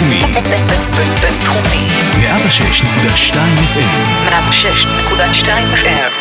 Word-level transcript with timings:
בינתחומי. 0.00 0.20
בינתחומי. 1.22 1.86
106.2 2.16 3.34
FM. 3.74 4.28
106.2 4.28 5.48
FM. 5.74 6.12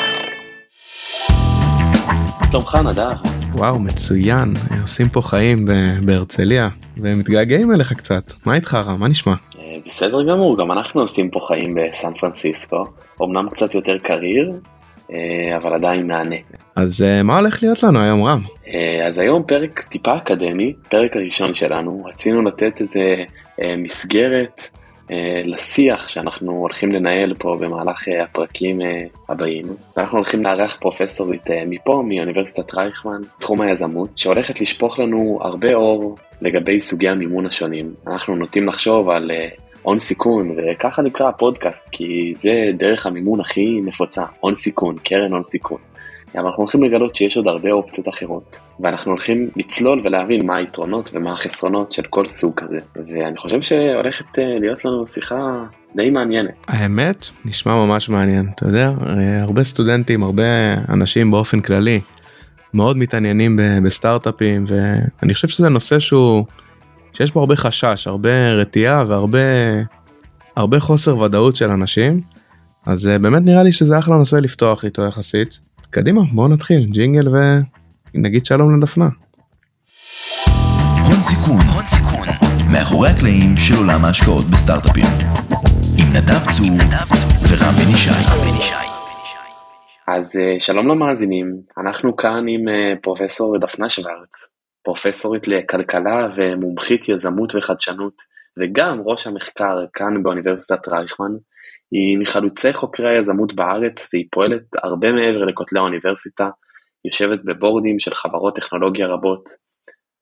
שלומך 2.51 2.75
נדב? 2.75 3.15
וואו 3.53 3.79
מצוין 3.79 4.53
עושים 4.81 5.09
פה 5.09 5.21
חיים 5.21 5.67
בהרצליה 6.05 6.69
ומתגעגעים 6.97 7.73
אליך 7.73 7.93
קצת 7.93 8.33
מה 8.45 8.55
איתך 8.55 8.73
רם 8.73 8.99
מה 8.99 9.07
נשמע 9.07 9.33
אה, 9.59 9.75
בסדר 9.85 10.23
גמור, 10.23 10.57
גם 10.57 10.71
אנחנו 10.71 11.01
עושים 11.01 11.29
פה 11.29 11.39
חיים 11.47 11.75
בסן 11.75 12.13
פרנסיסקו. 12.13 12.85
אמנם 13.23 13.49
קצת 13.49 13.75
יותר 13.75 13.97
קריר, 13.97 14.51
אה, 15.13 15.57
אבל 15.57 15.73
עדיין 15.73 16.07
מהנה. 16.07 16.35
אז 16.75 17.01
אה, 17.01 17.23
מה 17.23 17.37
הולך 17.37 17.63
להיות 17.63 17.83
לנו 17.83 18.01
היום 18.01 18.23
רם 18.23 18.41
אז 19.07 19.19
היום 19.19 19.43
פרק 19.43 19.79
טיפה 19.79 20.17
אקדמי, 20.17 20.73
פרק 20.89 21.15
הראשון 21.15 21.53
שלנו, 21.53 22.03
רצינו 22.05 22.41
לתת 22.41 22.81
איזה 22.81 23.23
מסגרת 23.77 24.61
אה, 25.11 25.41
לשיח 25.45 26.07
שאנחנו 26.07 26.51
הולכים 26.51 26.91
לנהל 26.91 27.33
פה 27.33 27.57
במהלך 27.59 28.07
אה, 28.07 28.23
הפרקים 28.23 28.81
אה, 28.81 29.03
הבאים. 29.29 29.65
ואנחנו 29.97 30.17
הולכים 30.17 30.43
לארח 30.43 30.77
פרופסורית 30.79 31.51
אה, 31.51 31.63
מפה, 31.65 32.03
מאוניברסיטת 32.07 32.73
רייכמן, 32.73 33.21
תחום 33.39 33.61
היזמות, 33.61 34.17
שהולכת 34.17 34.61
לשפוך 34.61 34.99
לנו 34.99 35.39
הרבה 35.41 35.73
אור 35.73 36.17
לגבי 36.41 36.79
סוגי 36.79 37.09
המימון 37.09 37.45
השונים. 37.45 37.93
אנחנו 38.07 38.35
נוטים 38.35 38.67
לחשוב 38.67 39.09
על 39.09 39.31
אה, 39.31 39.47
הון 39.81 39.99
סיכון, 39.99 40.55
וככה 40.57 41.01
נקרא 41.01 41.27
הפודקאסט, 41.27 41.89
כי 41.91 42.33
זה 42.35 42.71
דרך 42.73 43.05
המימון 43.05 43.39
הכי 43.39 43.81
נפוצה, 43.81 44.23
הון 44.39 44.55
סיכון, 44.55 44.95
קרן 45.03 45.31
הון 45.31 45.43
סיכון. 45.43 45.88
אבל 46.35 46.45
אנחנו 46.45 46.63
הולכים 46.63 46.83
לגלות 46.83 47.15
שיש 47.15 47.37
עוד 47.37 47.47
הרבה 47.47 47.71
אופציות 47.71 48.07
אחרות, 48.07 48.59
ואנחנו 48.79 49.11
הולכים 49.11 49.49
לצלול 49.55 49.99
ולהבין 50.03 50.45
מה 50.45 50.55
היתרונות 50.55 51.09
ומה 51.13 51.33
החסרונות 51.33 51.91
של 51.91 52.03
כל 52.03 52.25
סוג 52.25 52.53
כזה, 52.55 52.79
ואני 52.95 53.37
חושב 53.37 53.61
שהולכת 53.61 54.39
אה, 54.39 54.59
להיות 54.59 54.85
לנו 54.85 55.07
שיחה 55.07 55.65
די 55.95 56.09
מעניינת. 56.09 56.65
האמת 56.67 57.27
נשמע 57.45 57.73
ממש 57.85 58.09
מעניין 58.09 58.49
אתה 58.55 58.65
יודע? 58.67 58.91
אה, 59.07 59.41
הרבה 59.41 59.63
סטודנטים 59.63 60.23
הרבה 60.23 60.73
אנשים 60.89 61.31
באופן 61.31 61.61
כללי 61.61 62.01
מאוד 62.73 62.97
מתעניינים 62.97 63.59
בסטארט-אפים 63.83 64.65
ואני 64.67 65.33
חושב 65.33 65.47
שזה 65.47 65.69
נושא 65.69 65.99
שהוא 65.99 66.45
שיש 67.13 67.31
בו 67.31 67.39
הרבה 67.39 67.55
חשש 67.55 68.07
הרבה 68.07 68.51
רתיעה 68.51 69.03
והרבה 69.07 69.39
הרבה 70.55 70.79
חוסר 70.79 71.17
ודאות 71.17 71.55
של 71.55 71.69
אנשים. 71.69 72.21
אז 72.85 73.07
אה, 73.07 73.19
באמת 73.19 73.41
נראה 73.41 73.63
לי 73.63 73.71
שזה 73.71 73.99
אחלה 73.99 74.17
נושא 74.17 74.35
לפתוח 74.35 74.85
איתו 74.85 75.01
יחסית 75.05 75.59
קדימה 75.91 76.21
בואו 76.33 76.47
נתחיל 76.47 76.85
ג'ינגל 76.91 77.27
ונגיד 78.13 78.45
שלום 78.45 78.79
לדפנה. 78.79 79.09
הון 81.07 81.21
סיכון. 81.21 81.61
מאחורי 82.73 83.09
הקלעים 83.09 83.57
של 83.57 83.75
עולם 83.77 84.05
ההשקעות 84.05 84.45
בסטארט-אפים. 84.45 85.05
עם 85.99 86.07
נדב 86.09 86.51
צור 86.51 86.65
ורם 87.49 87.73
בן 87.75 87.91
ישי. 87.93 88.09
אז 90.07 90.37
אה, 90.41 90.55
שלום 90.59 90.87
למאזינים, 90.87 91.61
אנחנו 91.77 92.15
כאן 92.15 92.45
עם 92.47 92.67
אה, 92.67 92.93
פרופסור 93.01 93.57
דפנה 93.57 93.89
שוורץ, 93.89 94.53
פרופסורית 94.83 95.47
לכלכלה 95.47 96.27
ומומחית 96.35 97.09
יזמות 97.09 97.55
וחדשנות, 97.55 98.21
וגם 98.59 99.01
ראש 99.05 99.27
המחקר 99.27 99.77
כאן 99.93 100.23
באוניברסיטת 100.23 100.87
רייכמן. 100.87 101.31
היא 101.91 102.17
מחלוצי 102.17 102.73
חוקרי 102.73 103.09
היזמות 103.09 103.53
בארץ 103.53 104.09
והיא 104.13 104.25
פועלת 104.31 104.63
הרבה 104.83 105.11
מעבר 105.11 105.45
לכותלי 105.45 105.79
האוניברסיטה, 105.79 106.49
יושבת 107.05 107.39
בבורדים 107.45 107.99
של 107.99 108.13
חברות 108.13 108.55
טכנולוגיה 108.55 109.07
רבות. 109.07 109.49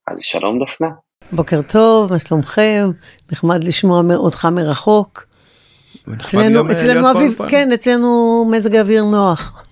אז 0.07 0.21
שלום 0.21 0.59
דפנה. 0.59 0.87
בוקר 1.31 1.61
טוב, 1.61 2.11
מה 2.11 2.19
שלומכם? 2.19 2.89
נחמד 3.31 3.63
לשמוע 3.63 4.01
אותך 4.15 4.45
מרחוק. 4.45 5.27
אצלנו, 6.13 6.59
גם, 6.59 6.71
אה, 6.71 6.75
אצלנו 6.75 7.01
להיות 7.01 7.15
אביב. 7.15 7.49
כן, 7.49 7.71
אצלנו 7.71 8.45
מזג 8.51 8.75
האוויר 8.75 9.03
נוח. 9.03 9.63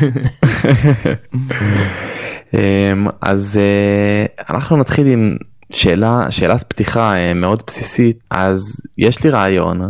אמ, 2.54 3.06
אז 3.20 3.56
אה, 3.56 4.26
אנחנו 4.54 4.76
נתחיל 4.76 5.06
עם 5.06 5.36
שאלה 5.70 6.30
שאלת 6.30 6.64
פתיחה 6.68 7.16
אה, 7.16 7.34
מאוד 7.34 7.62
בסיסית 7.66 8.18
אז 8.30 8.82
יש 8.98 9.24
לי 9.24 9.30
רעיון 9.30 9.80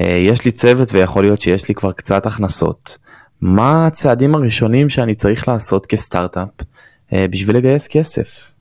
אה, 0.00 0.04
יש 0.28 0.44
לי 0.44 0.50
צוות 0.50 0.88
ויכול 0.92 1.24
להיות 1.24 1.40
שיש 1.40 1.68
לי 1.68 1.74
כבר 1.74 1.92
קצת 1.92 2.26
הכנסות 2.26 2.98
מה 3.40 3.86
הצעדים 3.86 4.34
הראשונים 4.34 4.88
שאני 4.88 5.14
צריך 5.14 5.48
לעשות 5.48 5.86
כסטארט-אפ 5.86 6.48
אה, 7.12 7.26
בשביל 7.30 7.56
לגייס 7.56 7.88
כסף. 7.88 8.52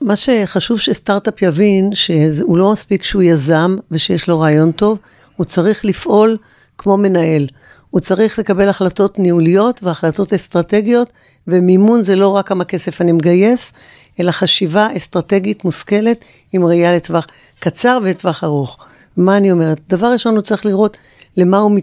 מה 0.00 0.16
שחשוב 0.16 0.80
שסטארט-אפ 0.80 1.42
יבין, 1.42 1.94
שהוא 1.94 2.58
לא 2.58 2.72
מספיק 2.72 3.02
שהוא 3.02 3.22
יזם 3.22 3.76
ושיש 3.90 4.28
לו 4.28 4.40
רעיון 4.40 4.72
טוב, 4.72 4.98
הוא 5.36 5.44
צריך 5.44 5.84
לפעול 5.84 6.36
כמו 6.78 6.96
מנהל. 6.96 7.46
הוא 7.90 8.00
צריך 8.00 8.38
לקבל 8.38 8.68
החלטות 8.68 9.18
ניהוליות 9.18 9.82
והחלטות 9.82 10.32
אסטרטגיות, 10.32 11.12
ומימון 11.46 12.02
זה 12.02 12.16
לא 12.16 12.28
רק 12.28 12.48
כמה 12.48 12.64
כסף 12.64 13.00
אני 13.00 13.12
מגייס, 13.12 13.72
אלא 14.20 14.30
חשיבה 14.30 14.88
אסטרטגית 14.96 15.64
מושכלת 15.64 16.24
עם 16.52 16.64
ראייה 16.64 16.96
לטווח 16.96 17.26
קצר 17.58 17.98
ולטווח 18.02 18.44
ארוך. 18.44 18.78
מה 19.16 19.36
אני 19.36 19.52
אומרת? 19.52 19.80
דבר 19.88 20.12
ראשון, 20.12 20.34
הוא 20.34 20.42
צריך 20.42 20.66
לראות 20.66 20.96
למה 21.36 21.58
הוא, 21.58 21.78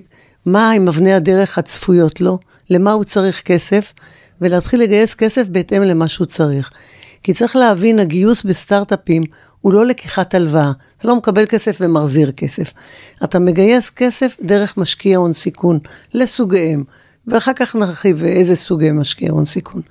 מה 0.46 0.72
עם 0.72 0.88
אבני 0.88 1.14
הדרך 1.14 1.58
הצפויות 1.58 2.22
לו, 2.22 2.40
למה 2.70 2.92
הוא 2.92 3.04
צריך 3.04 3.42
כסף, 3.42 3.94
ולהתחיל 4.42 4.82
לגייס 4.82 5.14
כסף 5.14 5.48
בהתאם 5.48 5.82
למה 5.82 6.08
שהוא 6.08 6.28
צריך. 6.28 6.72
כי 7.24 7.34
צריך 7.34 7.56
להבין, 7.56 8.00
הגיוס 8.00 8.44
בסטארט-אפים 8.44 9.24
הוא 9.62 9.74
לא 9.74 9.86
לקיחת 9.86 10.36
הלוואה. 10.36 10.72
אתה 10.98 11.08
לא 11.08 11.16
מקבל 11.16 11.46
כסף 11.46 11.78
ומחזיר 11.80 12.32
כסף. 12.32 12.74
אתה 13.24 13.40
מגייס 13.40 13.90
כסף 13.90 14.36
דרך 14.42 14.78
משקיע 14.78 15.18
הון 15.18 15.34
סיכון, 15.34 15.80
לסוגיהם. 16.14 16.84
ואחר 17.28 17.52
כך 17.56 17.76
נרחיב 17.76 18.24
איזה 18.24 18.56
סוגי 18.56 18.92
משקיע 18.92 19.32
הון 19.32 19.46
סיכון. 19.46 19.82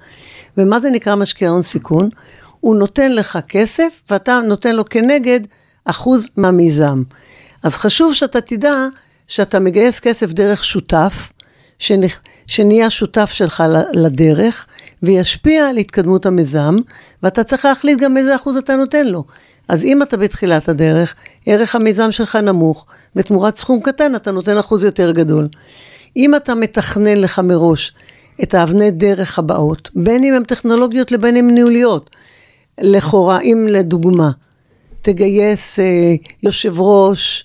ומה 0.57 0.81
זה 0.81 0.91
נקרא 0.91 1.15
משקיע 1.15 1.51
הון 1.51 1.63
סיכון? 1.63 2.09
הוא 2.61 2.77
נותן 2.77 3.13
לך 3.13 3.39
כסף 3.49 4.01
ואתה 4.11 4.41
נותן 4.45 4.77
לו 4.77 4.85
כנגד 4.85 5.41
אחוז 5.85 6.29
מהמיזם. 6.37 7.03
אז 7.63 7.73
חשוב 7.73 8.15
שאתה 8.15 8.41
תדע 8.41 8.87
שאתה 9.29 9.61
מגייס 9.61 10.01
כסף 10.01 10.33
דרך 10.33 10.65
שותף, 10.65 11.33
שנ- 11.79 12.19
שנהיה 12.47 12.91
שותף 12.91 13.31
שלך 13.33 13.65
לדרך, 13.93 14.67
וישפיע 15.03 15.69
על 15.69 15.77
התקדמות 15.77 16.27
המיזם, 16.27 16.77
ואתה 17.23 17.45
צריך 17.45 17.65
להחליט 17.65 17.99
גם 17.99 18.17
איזה 18.17 18.37
אחוז 18.37 18.57
אתה 18.57 18.77
נותן 18.77 19.07
לו. 19.07 19.25
אז 19.69 19.85
אם 19.85 20.03
אתה 20.03 20.17
בתחילת 20.17 20.69
הדרך, 20.69 21.15
ערך 21.47 21.75
המיזם 21.75 22.13
שלך 22.13 22.37
נמוך, 22.37 22.87
ותמורת 23.17 23.59
סכום 23.59 23.81
קטן 23.81 24.15
אתה 24.15 24.31
נותן 24.31 24.59
אחוז 24.59 24.85
יותר 24.85 25.11
גדול. 25.11 25.49
אם 26.17 26.35
אתה 26.35 26.55
מתכנן 26.55 27.17
לך 27.17 27.39
מראש 27.39 27.93
את 28.43 28.55
האבני 28.55 28.91
דרך 28.91 29.39
הבאות, 29.39 29.91
בין 29.95 30.25
אם 30.25 30.35
הן 30.35 30.45
טכנולוגיות 30.45 31.13
לבין 31.13 31.37
אם 31.37 31.51
ניהוליות, 31.51 32.11
לכאורה, 32.81 33.41
אם 33.41 33.67
לדוגמה, 33.71 34.31
תגייס 35.03 35.79
אה, 35.79 36.15
יושב 36.43 36.81
ראש, 36.81 37.45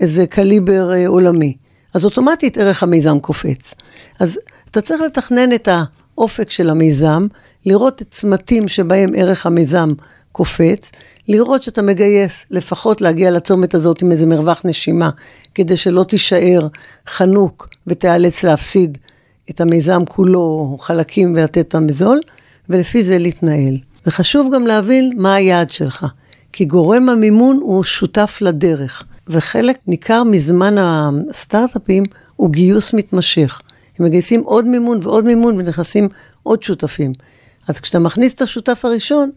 איזה 0.00 0.26
קליבר 0.26 0.92
אה, 0.92 1.08
עולמי, 1.08 1.56
אז 1.94 2.04
אוטומטית 2.04 2.58
ערך 2.58 2.82
המיזם 2.82 3.18
קופץ. 3.18 3.74
אז 4.20 4.38
אתה 4.70 4.80
צריך 4.80 5.00
לתכנן 5.00 5.52
את 5.52 5.68
האופק 5.68 6.50
של 6.50 6.70
המיזם, 6.70 7.26
לראות 7.66 8.02
את 8.02 8.06
צמתים 8.10 8.68
שבהם 8.68 9.12
ערך 9.16 9.46
המיזם 9.46 9.92
קופץ, 10.32 10.90
לראות 11.28 11.62
שאתה 11.62 11.82
מגייס, 11.82 12.46
לפחות 12.50 13.00
להגיע 13.00 13.30
לצומת 13.30 13.74
הזאת 13.74 14.02
עם 14.02 14.12
איזה 14.12 14.26
מרווח 14.26 14.62
נשימה, 14.64 15.10
כדי 15.54 15.76
שלא 15.76 16.04
תישאר 16.04 16.68
חנוק 17.08 17.68
ותיאלץ 17.86 18.42
להפסיד 18.42 18.98
את 19.50 19.60
המיזם 19.60 20.02
כולו, 20.08 20.76
חלקים, 20.80 21.32
ולתת 21.36 21.58
אותם 21.58 21.86
בזול, 21.86 22.20
ולפי 22.68 23.04
זה 23.04 23.18
להתנהל. 23.18 23.78
וחשוב 24.06 24.54
גם 24.54 24.66
להבין 24.66 25.12
מה 25.16 25.34
היעד 25.34 25.70
שלך, 25.70 26.06
כי 26.52 26.64
גורם 26.64 27.08
המימון 27.08 27.58
הוא 27.62 27.84
שותף 27.84 28.38
לדרך, 28.40 29.04
וחלק 29.28 29.78
ניכר 29.86 30.24
מזמן 30.24 30.74
הסטארט-אפים 31.30 32.04
הוא 32.36 32.50
גיוס 32.50 32.94
מתמשך. 32.94 33.60
הם 33.98 34.06
מגייסים 34.06 34.40
עוד 34.40 34.66
מימון 34.66 35.00
ועוד 35.02 35.24
מימון 35.24 35.58
ונכנסים 35.58 36.08
עוד 36.42 36.62
שותפים. 36.62 37.12
אז 37.68 37.80
כשאתה 37.80 37.98
מכניס 37.98 38.34
את 38.34 38.42
השותף 38.42 38.84
הראשון, 38.84 39.30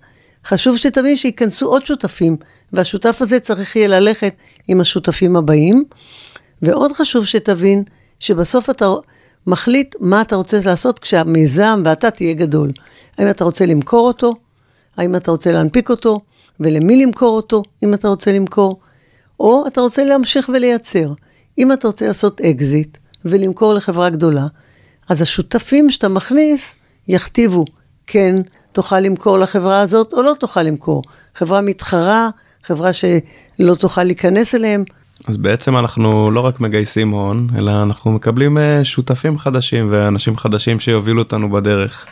חשוב 0.46 0.78
שתבין 0.78 1.16
שייכנסו 1.16 1.68
עוד 1.68 1.86
שותפים, 1.86 2.38
והשותף 2.74 3.22
הזה 3.22 3.40
צריך 3.40 3.76
יהיה 3.76 3.88
ללכת 3.88 4.34
עם 4.68 4.82
השותפים 4.82 5.36
הבאים. 5.36 5.84
ועוד 6.62 6.92
חשוב 6.92 7.26
שתבין 7.26 7.84
שבסוף 8.20 8.70
אתה 8.70 8.86
מחליט 9.50 9.96
מה 10.00 10.22
אתה 10.22 10.36
רוצה 10.36 10.60
לעשות 10.66 11.00
כשהמיזם 11.00 11.82
ואתה 11.86 12.12
תהיה 12.12 12.34
גדול. 12.34 12.72
האם 13.18 13.30
אתה 13.30 13.44
רוצה 13.44 13.66
למכור 13.66 14.08
אותו? 14.08 14.34
האם 14.98 15.16
אתה 15.16 15.32
רוצה 15.32 15.52
להנפיק 15.52 15.90
אותו? 15.90 16.20
ולמי 16.60 17.06
למכור 17.06 17.36
אותו, 17.36 17.64
אם 17.84 17.94
אתה 17.94 18.08
רוצה 18.08 18.32
למכור? 18.32 18.80
או 19.40 19.68
אתה 19.68 19.82
רוצה 19.82 20.04
להמשיך 20.04 20.50
ולייצר. 20.54 21.14
אם 21.58 21.72
אתה 21.74 21.88
רוצה 21.88 22.08
לעשות 22.08 22.42
אקזיט 22.42 22.98
ולמכור 23.26 23.74
לחברה 23.74 24.10
גדולה, 24.10 24.48
אז 25.10 25.22
השותפים 25.22 25.92
שאתה 25.92 26.08
מכניס 26.08 26.76
יכתיבו, 27.08 27.66
כן, 28.08 28.36
תוכל 28.72 29.00
למכור 29.00 29.40
לחברה 29.40 29.82
הזאת 29.82 30.14
או 30.14 30.22
לא 30.22 30.34
תוכל 30.40 30.62
למכור. 30.62 31.04
חברה 31.36 31.62
מתחרה, 31.62 32.30
חברה 32.64 32.94
שלא 32.94 33.76
תוכל 33.76 34.04
להיכנס 34.04 34.56
אליהם. 34.56 34.84
אז 35.28 35.38
בעצם 35.38 35.78
אנחנו 35.78 36.32
לא 36.32 36.40
רק 36.40 36.60
מגייסים 36.60 37.12
הון, 37.12 37.48
אלא 37.58 37.84
אנחנו 37.84 38.12
מקבלים 38.12 38.58
אה, 38.58 38.84
שותפים 38.84 39.38
חדשים 39.38 39.88
ואנשים 39.92 40.38
חדשים 40.38 40.80
שיובילו 40.80 41.22
אותנו 41.22 41.50
בדרך. 41.52 42.06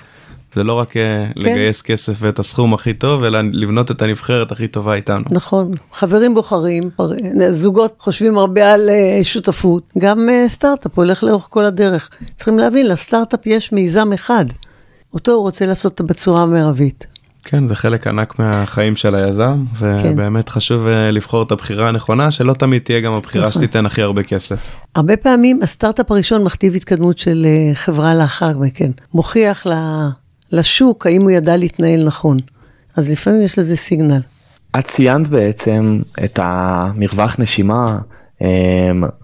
זה 0.56 0.64
לא 0.64 0.74
רק 0.74 0.98
אה, 0.98 1.26
כן. 1.34 1.42
לגייס 1.42 1.82
כסף 1.82 2.14
ואת 2.20 2.40
הסכום 2.40 2.74
הכי 2.74 2.94
טוב, 2.94 3.24
אלא 3.24 3.40
לבנות 3.52 3.92
את 3.92 4.02
הנבחרת 4.02 4.52
הכי 4.52 4.68
טובה 4.68 4.94
איתנו. 4.94 5.24
נכון, 5.32 5.72
חברים 5.94 6.36
בוחרים, 6.36 6.90
זוגות 7.52 7.96
חושבים 8.00 8.38
הרבה 8.38 8.74
על 8.74 8.90
אה, 8.90 9.20
שותפות, 9.24 9.84
גם 9.98 10.30
אה, 10.30 10.46
סטארט-אפ 10.48 10.92
הולך 10.96 11.24
לאורך 11.24 11.48
כל 11.50 11.66
הדרך. 11.66 12.10
צריכים 12.36 12.60
להבין, 12.60 12.88
לסטארט-אפ 12.88 13.46
יש 13.46 13.72
מיזם 13.72 14.14
אחד, 14.14 14.46
אותו 15.14 15.32
הוא 15.32 15.42
רוצה 15.42 15.66
לעשות 15.66 16.02
בצורה 16.02 16.42
המרבית. 16.42 17.08
כן, 17.50 17.68
זה 17.68 17.76
חלק 17.76 18.08
ענק 18.08 18.40
מהחיים 18.40 18.96
של 18.96 19.16
היזם, 19.16 19.64
כן. 19.80 19.96
ובאמת 20.04 20.50
חשוב 20.50 20.88
אה, 20.88 21.12
לבחור 21.12 21.44
את 21.44 21.52
הבחירה 21.52 21.90
הנכונה, 21.90 22.32
שלא 22.32 22.54
תמיד 22.54 22.82
תהיה 22.82 23.00
גם 23.00 23.14
הבחירה 23.14 23.48
נכון. 23.48 23.62
שתיתן 23.62 23.86
הכי 23.86 24.02
הרבה 24.02 24.24
כסף. 24.24 24.76
הרבה 24.96 25.18
פעמים 25.18 25.60
הסטארט-אפ 25.64 26.12
הראשון 26.12 26.44
מכתיב 26.44 26.76
התקדמות 26.76 27.18
של 27.18 27.46
אה, 27.46 27.76
חברה 27.76 28.16
לאחר 28.16 28.58
מכן, 28.58 28.92
מוכיח 29.14 29.68
ל- 29.68 30.08
לשוק 30.52 31.06
האם 31.08 31.22
הוא 31.22 31.32
ידע 31.32 31.58
להתנהל 31.58 32.04
נכון. 32.04 32.38
אז 32.96 33.10
לפעמים 33.10 33.42
יש 33.42 33.60
לזה 33.60 33.76
סיגנל. 33.76 34.22
את 34.80 34.86
ציינת 34.86 35.28
בעצם 35.28 36.00
את 36.24 36.40
המרווח 36.42 37.36
נשימה 37.40 37.98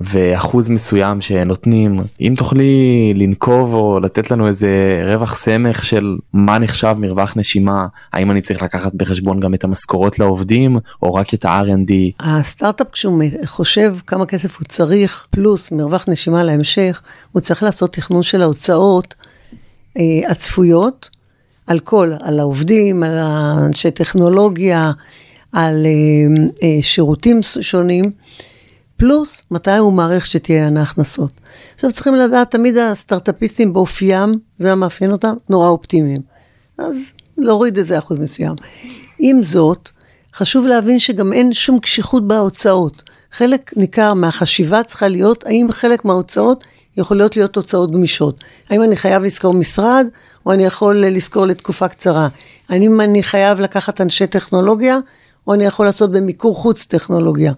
ואחוז 0.01 0.69
מסוים 0.69 1.21
שנותנים. 1.21 2.03
אם 2.21 2.33
תוכלי 2.37 3.13
לנקוב 3.15 3.73
או 3.73 3.99
לתת 3.99 4.31
לנו 4.31 4.47
איזה 4.47 4.69
רווח 5.05 5.35
סמך 5.35 5.85
של 5.85 6.17
מה 6.33 6.59
נחשב 6.59 6.95
מרווח 6.99 7.33
נשימה 7.37 7.87
האם 8.13 8.31
אני 8.31 8.41
צריך 8.41 8.61
לקחת 8.61 8.93
בחשבון 8.93 9.39
גם 9.39 9.53
את 9.53 9.63
המשכורות 9.63 10.19
לעובדים 10.19 10.77
או 11.03 11.13
רק 11.13 11.33
את 11.33 11.45
ה-R&D 11.45 11.93
הסטארט-אפ 12.19 12.87
כשהוא 12.91 13.23
חושב 13.45 13.95
כמה 14.07 14.25
כסף 14.25 14.57
הוא 14.57 14.65
צריך, 14.67 15.27
פלוס 15.29 15.71
מרווח 15.71 16.05
נשימה 16.07 16.43
להמשך, 16.43 17.01
הוא 17.31 17.41
צריך 17.41 17.63
לעשות 17.63 17.93
תכנון 17.93 18.23
של 18.23 18.41
ההוצאות 18.41 19.15
אה, 19.97 20.31
הצפויות 20.31 21.09
על 21.67 21.79
כל, 21.79 22.11
על 22.21 22.39
העובדים, 22.39 23.03
על 23.03 23.17
אנשי 23.65 23.91
טכנולוגיה, 23.91 24.91
על 25.53 25.85
אה, 25.85 26.43
אה, 26.63 26.81
שירותים 26.81 27.39
שונים, 27.61 28.11
פלוס 29.05 29.43
מתי 29.51 29.77
הוא 29.77 29.93
מעריך 29.93 30.25
שתהיינה 30.25 30.81
הכנסות. 30.81 31.31
עכשיו 31.75 31.91
צריכים 31.91 32.15
לדעת, 32.15 32.51
תמיד 32.51 32.77
הסטארט-אפיסטים 32.77 33.73
באופיים, 33.73 34.39
זה 34.59 34.67
מה 34.67 34.75
מאפיין 34.75 35.11
אותם, 35.11 35.33
נורא 35.49 35.67
אופטימיים. 35.67 36.21
אז 36.77 37.11
להוריד 37.37 37.77
איזה 37.77 37.97
אחוז 37.97 38.17
מסוים. 38.19 38.55
עם 39.19 39.43
זאת, 39.43 39.89
חשוב 40.33 40.67
להבין 40.67 40.99
שגם 40.99 41.33
אין 41.33 41.53
שום 41.53 41.79
קשיחות 41.79 42.27
בהוצאות. 42.27 43.03
חלק 43.31 43.71
ניכר 43.75 44.13
מהחשיבה 44.13 44.83
צריכה 44.83 45.07
להיות, 45.07 45.43
האם 45.47 45.67
חלק 45.71 46.05
מההוצאות 46.05 46.63
יכולות 46.97 47.35
להיות 47.37 47.55
הוצאות 47.55 47.91
גמישות. 47.91 48.43
האם 48.69 48.83
אני 48.83 48.95
חייב 48.95 49.23
לשכור 49.23 49.53
משרד, 49.53 50.07
או 50.45 50.53
אני 50.53 50.65
יכול 50.65 51.05
לשכור 51.05 51.45
לתקופה 51.45 51.87
קצרה. 51.87 52.27
האם 52.69 53.01
אני 53.01 53.23
חייב 53.23 53.59
לקחת 53.59 54.01
אנשי 54.01 54.27
טכנולוגיה, 54.27 54.97
או 55.47 55.53
אני 55.53 55.65
יכול 55.65 55.85
לעשות 55.85 56.11
במיקור 56.11 56.55
חוץ 56.55 56.85
טכנולוגיה. 56.85 57.53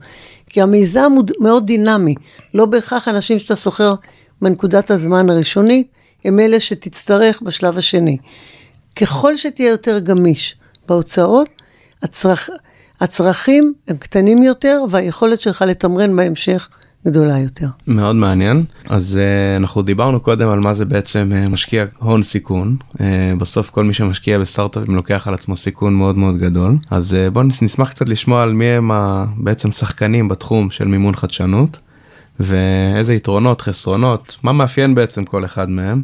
כי 0.49 0.61
המיזם 0.61 1.11
הוא 1.15 1.23
מאוד 1.39 1.65
דינמי, 1.65 2.15
לא 2.53 2.65
בהכרח 2.65 3.07
אנשים 3.07 3.39
שאתה 3.39 3.55
שוכר 3.55 3.95
בנקודת 4.41 4.91
הזמן 4.91 5.29
הראשונית, 5.29 5.87
הם 6.25 6.39
אלה 6.39 6.59
שתצטרך 6.59 7.41
בשלב 7.41 7.77
השני. 7.77 8.17
ככל 8.95 9.35
שתהיה 9.35 9.69
יותר 9.69 9.99
גמיש 9.99 10.55
בהוצאות, 10.87 11.49
הצרכ... 12.03 12.49
הצרכים 13.01 13.73
הם 13.87 13.97
קטנים 13.97 14.43
יותר, 14.43 14.83
והיכולת 14.89 15.41
שלך 15.41 15.61
לתמרן 15.61 16.15
בהמשך 16.15 16.69
גדולה 17.07 17.39
יותר. 17.39 17.67
מאוד 17.87 18.15
מעניין. 18.15 18.63
אז 18.89 19.19
uh, 19.19 19.61
אנחנו 19.61 19.81
דיברנו 19.81 20.19
קודם 20.19 20.49
על 20.49 20.59
מה 20.59 20.73
זה 20.73 20.85
בעצם 20.85 21.31
uh, 21.31 21.49
משקיע 21.49 21.85
הון 21.99 22.23
סיכון. 22.23 22.75
Uh, 22.93 22.99
בסוף 23.37 23.69
כל 23.69 23.83
מי 23.83 23.93
שמשקיע 23.93 24.39
בסטארט-אפים 24.39 24.95
לוקח 24.95 25.27
על 25.27 25.33
עצמו 25.33 25.57
סיכון 25.57 25.93
מאוד 25.95 26.17
מאוד 26.17 26.37
גדול. 26.37 26.77
אז 26.89 27.13
uh, 27.13 27.31
בואו 27.31 27.45
נשמח 27.61 27.89
קצת 27.89 28.09
לשמוע 28.09 28.43
על 28.43 28.53
מי 28.53 28.65
הם 28.65 28.91
ה- 28.91 29.25
בעצם 29.37 29.71
שחקנים 29.71 30.27
בתחום 30.27 30.71
של 30.71 30.87
מימון 30.87 31.15
חדשנות, 31.15 31.79
ואיזה 32.39 33.13
יתרונות, 33.13 33.61
חסרונות, 33.61 34.35
מה 34.43 34.53
מאפיין 34.53 34.95
בעצם 34.95 35.23
כל 35.25 35.45
אחד 35.45 35.69
מהם. 35.69 36.03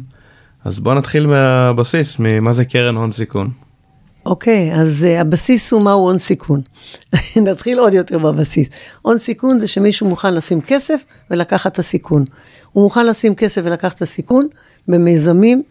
אז 0.64 0.78
בואו 0.78 0.94
נתחיל 0.94 1.26
מהבסיס, 1.26 2.16
ממה 2.18 2.52
זה 2.52 2.64
קרן 2.64 2.96
הון 2.96 3.12
סיכון. 3.12 3.50
אוקיי, 4.26 4.74
אז 4.74 5.06
uh, 5.08 5.20
הבסיס 5.20 5.72
הוא 5.72 5.82
מהו 5.82 6.00
הון 6.00 6.18
סיכון. 6.18 6.60
נתחיל 7.36 7.78
עוד 7.78 7.94
יותר 7.94 8.18
בבסיס. 8.18 8.68
הון 9.02 9.18
סיכון 9.18 9.60
זה 9.60 9.68
שמישהו 9.68 10.08
מוכן 10.08 10.34
לשים 10.34 10.60
כסף 10.60 11.04
ולקחת 11.30 11.72
את 11.72 11.78
הסיכון. 11.78 12.24
הוא 12.72 12.84
מוכן 12.84 13.06
לשים 13.06 13.34
כסף 13.34 13.62
ולקחת 13.64 13.96
את 13.96 14.02
הסיכון 14.02 14.48
במיזמים 14.88 15.62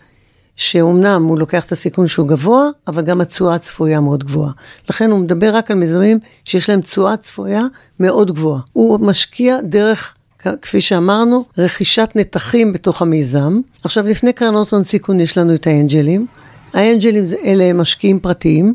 שאומנם 0.56 1.26
הוא 1.30 1.40
לוקח 1.40 1.66
את 1.66 1.72
הסיכון 1.72 2.08
שהוא 2.08 2.28
גבוה, 2.28 2.70
אבל 2.88 3.02
גם 3.02 3.22
התשואה 3.22 3.56
הצפויה 3.56 4.00
מאוד 4.00 4.24
גבוהה. 4.24 4.52
לכן 4.90 5.12
הוא 5.12 5.20
מדבר 5.20 5.56
רק 5.56 5.72
על 5.72 5.78
מיזמים 5.78 6.20
שיש 6.46 6.70
להם 6.70 6.82
תשואה 6.82 7.18
צפויה 7.18 7.64
מאוד 8.00 8.32
גבוהה. 8.32 8.62
הוא 8.74 9.00
משקיע 9.00 9.58
דרך 9.64 10.16
כפי 10.62 10.82
שאמרנו, 10.82 11.46
רכישת 11.58 12.10
נתחים 12.16 12.74
בתוך 12.74 13.02
המיזם. 13.02 13.62
עכשיו, 13.84 14.08
לפני 14.08 14.34
קרנות 14.34 14.74
הון 14.74 14.84
סיכון 14.84 15.20
יש 15.20 15.38
לנו 15.38 15.56
את 15.56 15.68
האנג'לים. 15.68 16.26
האנג'לים 16.74 17.24
אלה 17.46 17.64
הם 17.64 17.78
משקיעים 17.78 18.20
פרטיים, 18.20 18.74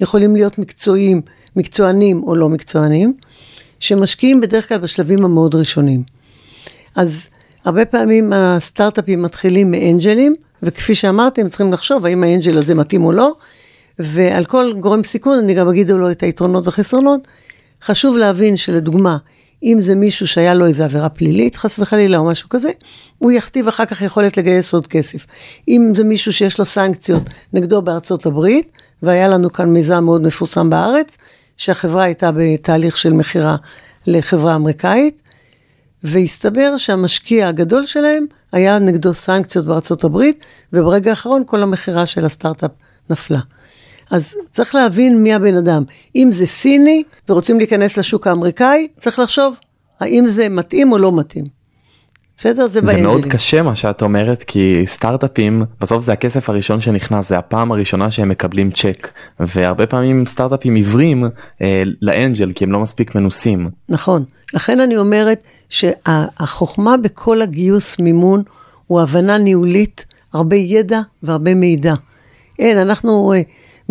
יכולים 0.00 0.36
להיות 0.36 0.58
מקצועיים, 0.58 1.20
מקצוענים 1.56 2.22
או 2.22 2.34
לא 2.34 2.48
מקצוענים, 2.48 3.14
שמשקיעים 3.80 4.40
בדרך 4.40 4.68
כלל 4.68 4.78
בשלבים 4.78 5.24
המאוד 5.24 5.54
ראשונים. 5.54 6.02
אז 6.96 7.28
הרבה 7.64 7.84
פעמים 7.84 8.32
הסטארט-אפים 8.32 9.22
מתחילים 9.22 9.70
מאנג'לים, 9.70 10.34
וכפי 10.62 10.94
שאמרתי, 10.94 11.40
הם 11.40 11.48
צריכים 11.48 11.72
לחשוב 11.72 12.06
האם 12.06 12.24
האנג'ל 12.24 12.58
הזה 12.58 12.74
מתאים 12.74 13.04
או 13.04 13.12
לא, 13.12 13.32
ועל 13.98 14.44
כל 14.44 14.72
גורם 14.80 15.04
סיכון 15.04 15.38
אני 15.38 15.54
גם 15.54 15.68
אגיד 15.68 15.90
לו 15.90 16.10
את 16.10 16.22
היתרונות 16.22 16.66
והחסרונות. 16.66 17.28
חשוב 17.82 18.16
להבין 18.16 18.56
שלדוגמה, 18.56 19.16
אם 19.62 19.76
זה 19.80 19.94
מישהו 19.94 20.26
שהיה 20.26 20.54
לו 20.54 20.66
איזו 20.66 20.84
עבירה 20.84 21.08
פלילית, 21.08 21.56
חס 21.56 21.78
וחלילה 21.78 22.18
או 22.18 22.24
משהו 22.24 22.48
כזה, 22.48 22.70
הוא 23.18 23.32
יכתיב 23.32 23.68
אחר 23.68 23.84
כך 23.84 24.02
יכולת 24.02 24.36
לגייס 24.36 24.74
עוד 24.74 24.86
כסף. 24.86 25.26
אם 25.68 25.92
זה 25.94 26.04
מישהו 26.04 26.32
שיש 26.32 26.58
לו 26.58 26.64
סנקציות 26.64 27.22
נגדו 27.52 27.82
בארצות 27.82 28.26
הברית, 28.26 28.72
והיה 29.02 29.28
לנו 29.28 29.52
כאן 29.52 29.68
מיזם 29.68 30.04
מאוד 30.04 30.22
מפורסם 30.22 30.70
בארץ, 30.70 31.16
שהחברה 31.56 32.02
הייתה 32.02 32.30
בתהליך 32.36 32.96
של 32.96 33.12
מכירה 33.12 33.56
לחברה 34.06 34.54
אמריקאית, 34.56 35.22
והסתבר 36.04 36.76
שהמשקיע 36.76 37.48
הגדול 37.48 37.86
שלהם 37.86 38.26
היה 38.52 38.78
נגדו 38.78 39.14
סנקציות 39.14 39.66
בארצות 39.66 40.04
הברית, 40.04 40.44
וברגע 40.72 41.10
האחרון 41.10 41.42
כל 41.46 41.62
המכירה 41.62 42.06
של 42.06 42.24
הסטארט-אפ 42.24 42.70
נפלה. 43.10 43.40
אז 44.12 44.34
צריך 44.50 44.74
להבין 44.74 45.22
מי 45.22 45.34
הבן 45.34 45.56
אדם. 45.56 45.82
אם 46.16 46.28
זה 46.32 46.46
סיני 46.46 47.02
ורוצים 47.28 47.58
להיכנס 47.58 47.96
לשוק 47.96 48.26
האמריקאי, 48.26 48.88
צריך 48.98 49.18
לחשוב 49.18 49.54
האם 50.00 50.28
זה 50.28 50.48
מתאים 50.48 50.92
או 50.92 50.98
לא 50.98 51.12
מתאים. 51.16 51.44
בסדר? 52.36 52.66
זה 52.66 52.68
זה 52.68 52.80
באנג'לים. 52.80 53.04
מאוד 53.04 53.26
קשה 53.26 53.62
מה 53.62 53.76
שאת 53.76 54.02
אומרת 54.02 54.42
כי 54.42 54.82
סטארט-אפים 54.86 55.64
בסוף 55.80 56.04
זה 56.04 56.12
הכסף 56.12 56.50
הראשון 56.50 56.80
שנכנס 56.80 57.28
זה 57.28 57.38
הפעם 57.38 57.72
הראשונה 57.72 58.10
שהם 58.10 58.28
מקבלים 58.28 58.70
צ'ק 58.70 59.08
והרבה 59.40 59.86
פעמים 59.86 60.26
סטארט-אפים 60.26 60.74
עיוורים 60.74 61.24
אה, 61.62 61.82
לאנג'ל 62.02 62.52
כי 62.52 62.64
הם 62.64 62.72
לא 62.72 62.80
מספיק 62.80 63.14
מנוסים. 63.14 63.70
נכון. 63.88 64.24
לכן 64.54 64.80
אני 64.80 64.96
אומרת 64.96 65.42
שהחוכמה 65.68 66.96
בכל 66.96 67.42
הגיוס 67.42 67.98
מימון 67.98 68.42
הוא 68.86 69.00
הבנה 69.00 69.38
ניהולית, 69.38 70.06
הרבה 70.32 70.56
ידע 70.56 71.00
והרבה 71.22 71.54
מידע. 71.54 71.94
אין, 72.58 72.78
אנחנו 72.78 73.32
אה, 73.32 73.40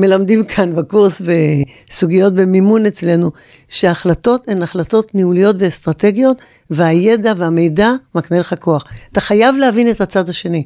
מלמדים 0.02 0.44
כאן 0.44 0.76
בקורס 0.76 1.22
בסוגיות 1.22 2.34
במימון 2.34 2.86
אצלנו, 2.86 3.32
שההחלטות 3.70 4.50
הן 4.50 4.62
החלטות 4.62 5.16
ניהוליות 5.16 5.56
ואסטרטגיות, 5.60 6.42
והידע 6.70 7.34
והמידע 7.38 7.92
מקנה 8.16 8.40
לך 8.40 8.56
כוח. 8.60 8.86
אתה 9.12 9.22
חייב 9.22 9.56
להבין 9.56 9.90
את 9.90 10.02
הצד 10.02 10.30
השני. 10.30 10.64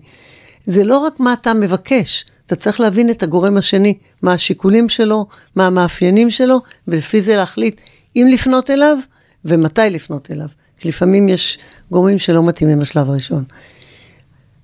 זה 0.66 0.84
לא 0.84 0.98
רק 0.98 1.20
מה 1.20 1.34
אתה 1.34 1.54
מבקש, 1.54 2.26
אתה 2.46 2.56
צריך 2.56 2.80
להבין 2.80 3.10
את 3.10 3.24
הגורם 3.24 3.58
השני, 3.58 3.94
מה 4.22 4.34
השיקולים 4.34 4.90
שלו, 4.90 5.26
מה 5.56 5.68
המאפיינים 5.68 6.30
שלו, 6.30 6.62
ולפי 6.88 7.22
זה 7.22 7.36
להחליט 7.36 7.82
אם 8.16 8.28
לפנות 8.32 8.70
אליו 8.70 8.98
ומתי 9.46 9.82
לפנות 9.90 10.32
אליו. 10.32 10.48
כי 10.78 10.90
לפעמים 10.90 11.30
יש 11.30 11.58
גורמים 11.92 12.20
שלא 12.20 12.44
מתאימים 12.44 12.80
בשלב 12.80 13.10
הראשון. 13.10 13.44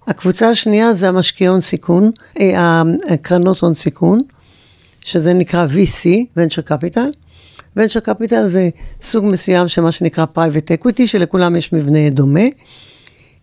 הקבוצה 0.07 0.49
השנייה 0.49 0.93
זה 0.93 1.09
המשקיעי 1.09 1.47
הון 1.47 1.61
סיכון, 1.61 2.11
אה, 2.39 2.81
הקרנות 3.09 3.59
הון 3.59 3.73
סיכון, 3.73 4.21
שזה 5.03 5.33
נקרא 5.33 5.67
VC, 5.67 6.07
Venture 6.37 6.69
Capital. 6.69 7.15
Venture 7.77 8.05
Capital 8.07 8.47
זה 8.47 8.69
סוג 9.01 9.25
מסוים 9.25 9.67
של 9.67 9.81
מה 9.81 9.91
שנקרא 9.91 10.25
Private 10.35 10.83
Equity, 10.83 11.07
שלכולם 11.07 11.55
יש 11.55 11.73
מבנה 11.73 12.09
דומה. 12.09 12.45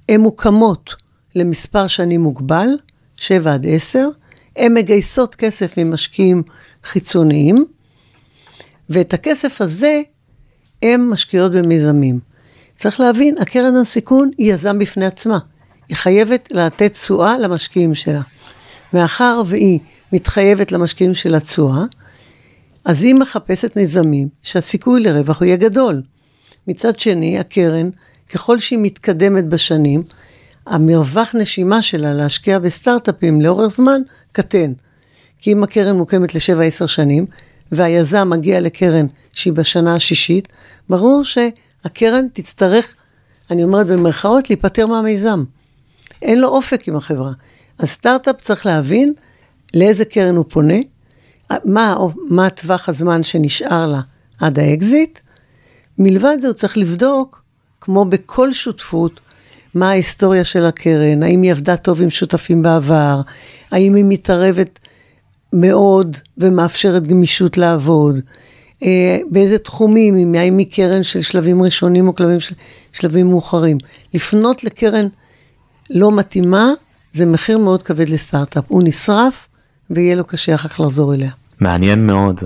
הן 0.09 0.21
מוקמות 0.21 0.95
למספר 1.35 1.87
שנים 1.87 2.21
מוגבל, 2.21 2.69
7 3.17 3.55
עד 3.55 3.67
10. 3.71 4.09
הן 4.57 4.75
מגייסות 4.75 5.35
כסף 5.35 5.79
ממשקיעים 5.79 6.43
חיצוניים, 6.85 7.65
ואת 8.91 9.15
הכסף 9.15 9.61
הזה 9.61 10.03
הן 10.83 11.01
משקיעות 11.01 11.53
במיזמים. 11.53 12.21
צריך 12.77 13.01
להבין, 13.01 13.39
הקרן 13.39 13.75
הון 13.75 13.85
סיכון 13.85 14.31
היא 14.39 14.53
יזם 14.53 14.79
בפני 14.79 15.07
עצמה. 15.07 15.39
היא 15.89 15.97
חייבת 15.97 16.49
לתת 16.53 16.93
תשואה 16.93 17.39
למשקיעים 17.39 17.95
שלה. 17.95 18.21
מאחר 18.93 19.43
והיא 19.47 19.79
מתחייבת 20.13 20.73
למשקיעים 20.73 21.15
שלה 21.15 21.41
תשואה, 21.41 21.85
אז 22.85 23.05
היא 23.05 23.15
מחפשת 23.15 23.77
מיזמים 23.77 24.29
שהסיכוי 24.43 25.01
לרווח 25.01 25.41
הוא 25.41 25.47
יהיה 25.47 25.57
גדול. 25.57 26.03
מצד 26.67 26.99
שני, 26.99 27.39
הקרן, 27.39 27.91
ככל 28.33 28.59
שהיא 28.59 28.79
מתקדמת 28.83 29.45
בשנים, 29.45 30.03
המרווח 30.67 31.35
נשימה 31.35 31.83
שלה 31.83 32.15
להשקיע 32.15 32.59
בסטארט-אפים 32.59 33.41
לאורך 33.41 33.69
זמן 33.69 34.01
קטן. 34.33 34.73
כי 35.39 35.53
אם 35.53 35.63
הקרן 35.63 35.97
מוקמת 35.97 36.35
ל-7-10 36.35 36.87
שנים, 36.87 37.27
והיזם 37.73 38.31
מגיע 38.31 38.61
לקרן 38.61 39.07
שהיא 39.33 39.53
בשנה 39.53 39.95
השישית, 39.95 40.49
ברור 40.89 41.23
שהקרן 41.25 42.27
תצטרך, 42.33 42.97
אני 43.51 43.65
אומרת 43.65 43.87
במרכאות, 43.87 44.51
להיפטר 44.51 44.87
מהמיזם. 44.87 45.45
אין 46.23 46.41
לו 46.41 46.49
אופק 46.49 46.89
עם 46.89 46.97
החברה. 46.97 47.33
אז 47.79 47.89
סטארט-אפ 47.89 48.41
צריך 48.41 48.67
להבין 48.67 49.13
לאיזה 49.75 50.05
קרן 50.05 50.37
הוא 50.37 50.45
פונה, 50.49 50.79
מה, 51.65 51.97
מה 52.29 52.51
טווח 52.51 52.89
הזמן 52.89 53.23
שנשאר 53.23 53.87
לה 53.87 54.01
עד 54.41 54.59
האקזיט. 54.59 55.19
מלבד 55.99 56.37
זה 56.41 56.47
הוא 56.47 56.55
צריך 56.55 56.79
לבדוק, 56.79 57.43
כמו 57.81 58.05
בכל 58.05 58.53
שותפות, 58.53 59.21
מה 59.75 59.91
ההיסטוריה 59.91 60.45
של 60.45 60.65
הקרן, 60.65 61.23
האם 61.23 61.43
היא 61.43 61.51
עבדה 61.51 61.77
טוב 61.77 62.03
עם 62.03 62.11
שותפים 62.11 62.63
בעבר, 62.63 63.21
האם 63.71 63.95
היא 63.95 64.05
מתערבת 64.09 64.79
מאוד 65.53 66.17
ומאפשרת 66.39 67.07
גמישות 67.07 67.59
לעבוד, 67.59 68.19
אה, 68.83 69.19
באיזה 69.31 69.59
תחומים, 69.59 70.35
האם 70.35 70.59
היא 70.59 70.67
קרן 70.71 71.03
של 71.03 71.23
שלבים 71.23 71.63
ראשונים 71.63 72.09
או 72.09 72.15
שלבים 72.15 72.41
של 72.41 72.55
שלבים 72.93 73.27
מאוחרים. 73.27 73.79
לפנות 74.15 74.65
לקרן 74.65 75.07
לא 75.91 76.13
מתאימה, 76.13 76.73
זה 77.13 77.27
מחיר 77.27 77.59
מאוד 77.59 77.83
כבד 77.83 78.09
לסטארט-אפ. 78.09 78.65
הוא 78.69 78.83
נשרף 78.85 79.48
ויהיה 79.91 80.15
לו 80.15 80.25
קשה 80.25 80.55
אחר 80.55 80.69
כך 80.69 80.81
לחזור 80.81 81.15
אליה. 81.15 81.31
מעניין 81.61 82.07
מאוד. 82.07 82.41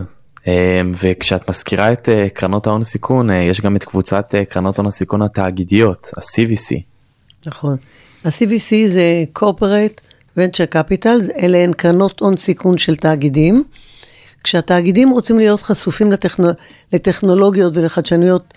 אה, 0.48 0.80
וכשאת 1.02 1.50
מזכירה 1.50 1.92
את 1.92 2.08
אה, 2.08 2.28
קרנות 2.28 2.66
ההון 2.66 2.84
סיכון, 2.84 3.30
יש 3.30 3.60
גם 3.60 3.76
את 3.76 3.84
קבוצת 3.84 4.34
קרנות 4.48 4.78
הון 4.78 4.86
הסיכון 4.86 5.22
התאגידיות, 5.22 6.10
ה-CVC. 6.16 6.80
נכון. 7.46 7.76
ה-CVC 8.24 8.88
זה 8.88 9.24
corporate 9.38 10.00
venture 10.38 10.74
capital, 10.74 11.42
אלה 11.42 11.58
הן 11.58 11.72
קרנות 11.72 12.20
הון 12.20 12.36
סיכון 12.36 12.78
של 12.78 12.96
תאגידים. 12.96 13.64
כשהתאגידים 14.44 15.10
רוצים 15.10 15.38
להיות 15.38 15.62
חשופים 15.62 16.12
לטכנו, 16.12 16.48
לטכנולוגיות 16.92 17.76
ולחדשנויות 17.76 18.54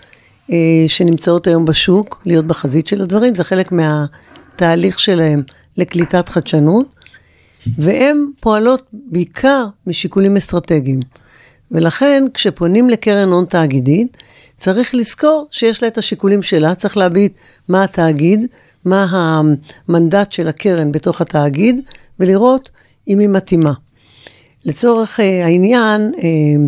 אה, 0.50 0.56
שנמצאות 0.86 1.46
היום 1.46 1.64
בשוק, 1.64 2.22
להיות 2.26 2.46
בחזית 2.46 2.86
של 2.86 3.02
הדברים, 3.02 3.34
זה 3.34 3.44
חלק 3.44 3.72
מהתהליך 3.72 5.00
שלהם 5.00 5.42
לקליטת 5.76 6.28
חדשנות, 6.28 6.86
והן 7.78 8.26
פועלות 8.40 8.82
בעיקר 8.92 9.66
משיקולים 9.86 10.36
אסטרטגיים. 10.36 11.00
ולכן 11.70 12.24
כשפונים 12.34 12.90
לקרן 12.90 13.28
הון 13.28 13.44
תאגידית, 13.44 14.16
צריך 14.56 14.94
לזכור 14.94 15.46
שיש 15.50 15.82
לה 15.82 15.88
את 15.88 15.98
השיקולים 15.98 16.42
שלה, 16.42 16.74
צריך 16.74 16.96
להביט 16.96 17.32
מה 17.68 17.84
התאגיד, 17.84 18.46
מה 18.84 19.06
המנדט 19.88 20.32
של 20.32 20.48
הקרן 20.48 20.92
בתוך 20.92 21.20
התאגיד, 21.20 21.80
ולראות 22.20 22.70
אם 23.08 23.18
היא 23.18 23.28
מתאימה. 23.28 23.72
לצורך 24.64 25.20
אה, 25.20 25.44
העניין, 25.44 26.12
אה, 26.18 26.66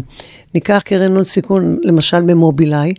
ניקח 0.55 0.83
קרן 0.85 1.15
הון 1.15 1.25
סיכון, 1.25 1.79
למשל 1.83 2.21
במובילאיי, 2.21 2.93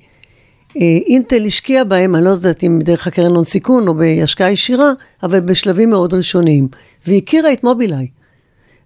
אינטל 0.76 1.46
השקיעה 1.46 1.84
בהם, 1.84 2.16
אני 2.16 2.26
לא 2.26 2.30
יודעת 2.30 2.64
אם 2.64 2.80
דרך 2.84 3.08
הקרן 3.08 3.36
הון 3.36 3.44
סיכון 3.44 3.88
או 3.88 3.94
בהשקעה 3.94 4.52
ישירה, 4.52 4.92
אבל 5.24 5.40
בשלבים 5.40 5.90
מאוד 5.90 6.14
ראשוניים, 6.14 6.68
והכירה 7.08 7.54
את 7.54 7.64
מובילאיי. 7.64 8.08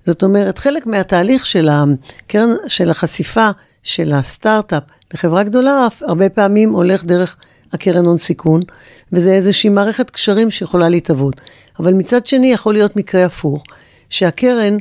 זאת 0.06 0.24
אומרת, 0.24 0.58
חלק 0.58 0.86
מהתהליך 0.86 1.46
של, 1.46 1.70
הקרן, 1.72 2.50
של 2.68 2.90
החשיפה 2.90 3.50
של 3.84 4.14
הסטארט-אפ 4.14 4.84
לחברה 5.14 5.44
גדולה, 5.44 5.88
הרבה 6.02 6.30
פעמים 6.30 6.70
הולך 6.70 7.06
דרך 7.06 7.38
הקרן 7.74 8.06
הון 8.06 8.18
סיכון, 8.18 8.62
וזה 9.14 9.34
איזושהי 9.34 9.70
מערכת 9.70 10.10
קשרים 10.10 10.52
שיכולה 10.52 10.90
להתהוות. 10.90 11.42
אבל 11.80 11.94
מצד 11.94 12.28
שני, 12.28 12.48
יכול 12.48 12.74
להיות 12.74 12.96
מקרה 12.96 13.26
הפוך, 13.26 13.64
שהקרן, 14.10 14.78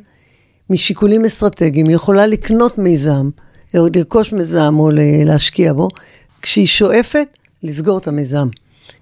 משיקולים 0.71 1.25
אסטרטגיים, 1.25 1.91
יכולה 1.91 2.27
לקנות 2.27 2.79
מיזם, 2.79 3.31
לרכוש 3.75 4.33
מיזם 4.33 4.75
או 4.79 4.91
להשקיע 5.25 5.73
בו, 5.73 5.89
כשהיא 6.43 6.67
שואפת 6.67 7.29
לסגור 7.63 7.99
את 7.99 8.09
המיזם, 8.09 8.49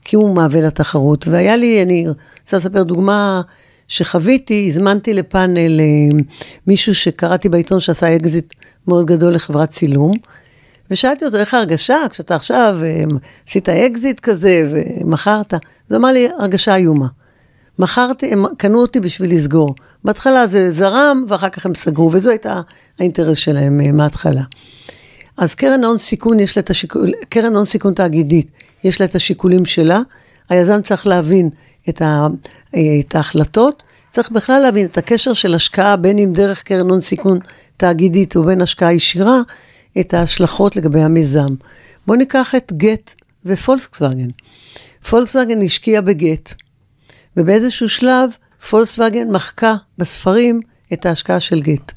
כי 0.04 0.16
הוא 0.16 0.34
מהווה 0.34 0.60
לתחרות. 0.60 1.28
והיה 1.28 1.56
לי, 1.56 1.82
אני 1.82 2.06
רוצה 2.40 2.56
לספר 2.56 2.82
דוגמה 2.82 3.42
שחוויתי, 3.88 4.66
הזמנתי 4.68 5.14
לפאנל 5.14 5.80
אה, 5.80 6.18
מישהו 6.66 6.94
שקראתי 6.94 7.48
בעיתון 7.48 7.80
שעשה 7.80 8.16
אקזיט 8.16 8.54
מאוד 8.88 9.06
גדול 9.06 9.34
לחברת 9.34 9.70
צילום, 9.70 10.12
ושאלתי 10.90 11.24
אותו, 11.24 11.36
איך 11.36 11.54
ההרגשה 11.54 11.96
כשאתה 12.10 12.34
עכשיו 12.34 12.78
אה, 12.82 13.02
עשית 13.48 13.68
אקזיט 13.68 14.20
כזה 14.20 14.68
ומכרת? 14.70 15.54
הוא 15.88 15.96
אמר 15.96 16.12
לי, 16.12 16.28
הרגשה 16.38 16.76
איומה. 16.76 17.06
מכרתי, 17.78 18.32
הם 18.32 18.44
קנו 18.58 18.80
אותי 18.80 19.00
בשביל 19.00 19.34
לסגור. 19.34 19.74
בהתחלה 20.04 20.46
זה 20.46 20.72
זרם, 20.72 21.24
ואחר 21.28 21.48
כך 21.48 21.66
הם 21.66 21.74
סגרו, 21.74 22.10
וזו 22.12 22.30
הייתה 22.30 22.60
האינטרס 22.98 23.38
שלהם 23.38 23.80
אה, 23.80 23.92
מההתחלה. 23.92 24.42
אז 25.40 25.54
קרן 25.54 25.84
הון 25.84 25.98
סיכון, 25.98 26.40
יש 26.40 26.56
לה 26.56 26.60
את 26.60 26.70
השיקול, 26.70 27.10
קרן 27.28 27.56
הון 27.56 27.64
סיכון 27.64 27.94
תאגידית, 27.94 28.50
יש 28.84 29.00
לה 29.00 29.06
את 29.06 29.14
השיקולים 29.14 29.64
שלה. 29.64 30.00
היזם 30.48 30.82
צריך 30.82 31.06
להבין 31.06 31.50
את, 31.88 32.02
ה, 32.02 32.26
את 33.00 33.14
ההחלטות, 33.14 33.82
צריך 34.12 34.30
בכלל 34.30 34.62
להבין 34.62 34.86
את 34.86 34.98
הקשר 34.98 35.32
של 35.32 35.54
השקעה, 35.54 35.96
בין 35.96 36.18
אם 36.18 36.32
דרך 36.32 36.62
קרן 36.62 36.90
הון 36.90 37.00
סיכון 37.00 37.38
תאגידית 37.76 38.36
ובין 38.36 38.60
השקעה 38.60 38.92
ישירה, 38.92 39.40
את 40.00 40.14
ההשלכות 40.14 40.76
לגבי 40.76 41.00
המיזם. 41.00 41.54
בואו 42.06 42.18
ניקח 42.18 42.54
את 42.54 42.72
גט 42.76 43.14
ופולקסווגן. 43.44 44.28
פולקסווגן 45.10 45.62
השקיע 45.62 46.00
בגט, 46.00 46.54
ובאיזשהו 47.36 47.88
שלב 47.88 48.30
פולקסווגן 48.70 49.30
מחקה 49.30 49.74
בספרים 49.98 50.60
את 50.92 51.06
ההשקעה 51.06 51.40
של 51.40 51.60
גט. 51.60 51.92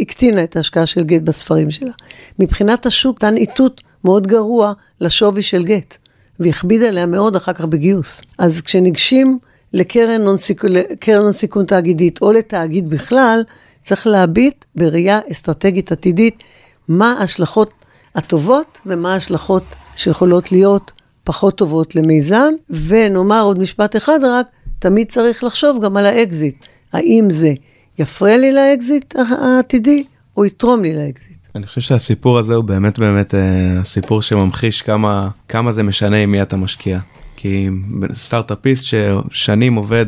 הקטינה 0.00 0.44
את 0.44 0.56
ההשקעה 0.56 0.86
של 0.86 1.04
גט 1.04 1.22
בספרים 1.22 1.70
שלה. 1.70 1.92
מבחינת 2.38 2.86
השוק, 2.86 3.16
נתן 3.16 3.36
איתות 3.36 3.82
מאוד 4.04 4.26
גרוע 4.26 4.72
לשווי 5.00 5.42
של 5.42 5.64
גט, 5.64 5.96
והכביד 6.40 6.82
עליה 6.82 7.06
מאוד 7.06 7.36
אחר 7.36 7.52
כך 7.52 7.64
בגיוס. 7.64 8.20
אז 8.38 8.60
כשניגשים 8.60 9.38
לקרן 9.72 10.20
הון 10.20 10.36
סיכון, 10.36 11.32
סיכון 11.32 11.64
תאגידית 11.64 12.22
או 12.22 12.32
לתאגיד 12.32 12.90
בכלל, 12.90 13.42
צריך 13.82 14.06
להביט 14.06 14.64
בראייה 14.74 15.20
אסטרטגית 15.32 15.92
עתידית 15.92 16.42
מה 16.88 17.12
ההשלכות 17.20 17.70
הטובות 18.14 18.80
ומה 18.86 19.12
ההשלכות 19.12 19.64
שיכולות 19.96 20.52
להיות 20.52 20.92
פחות 21.24 21.58
טובות 21.58 21.94
למיזם. 21.94 22.52
ונאמר 22.70 23.42
עוד 23.42 23.58
משפט 23.58 23.96
אחד 23.96 24.18
רק, 24.24 24.46
תמיד 24.78 25.08
צריך 25.08 25.44
לחשוב 25.44 25.84
גם 25.84 25.96
על 25.96 26.06
האקזיט. 26.06 26.56
האם 26.92 27.26
זה 27.30 27.52
יפריע 27.98 28.38
לי 28.38 28.52
לאקזיט 28.52 29.14
העתידי 29.16 30.04
או 30.36 30.44
יתרום 30.44 30.82
לי 30.82 30.96
לאקזיט. 30.96 31.46
אני 31.54 31.66
חושב 31.66 31.80
שהסיפור 31.80 32.38
הזה 32.38 32.54
הוא 32.54 32.64
באמת 32.64 32.98
באמת 32.98 33.34
אה, 33.34 33.84
סיפור 33.84 34.22
שממחיש 34.22 34.82
כמה 34.82 35.28
כמה 35.48 35.72
זה 35.72 35.82
משנה 35.82 36.16
עם 36.16 36.30
מי 36.30 36.42
אתה 36.42 36.56
משקיע. 36.56 36.98
כי 37.36 37.68
סטארט-אפיסט 38.14 38.84
ששנים 38.84 39.74
עובד 39.74 40.06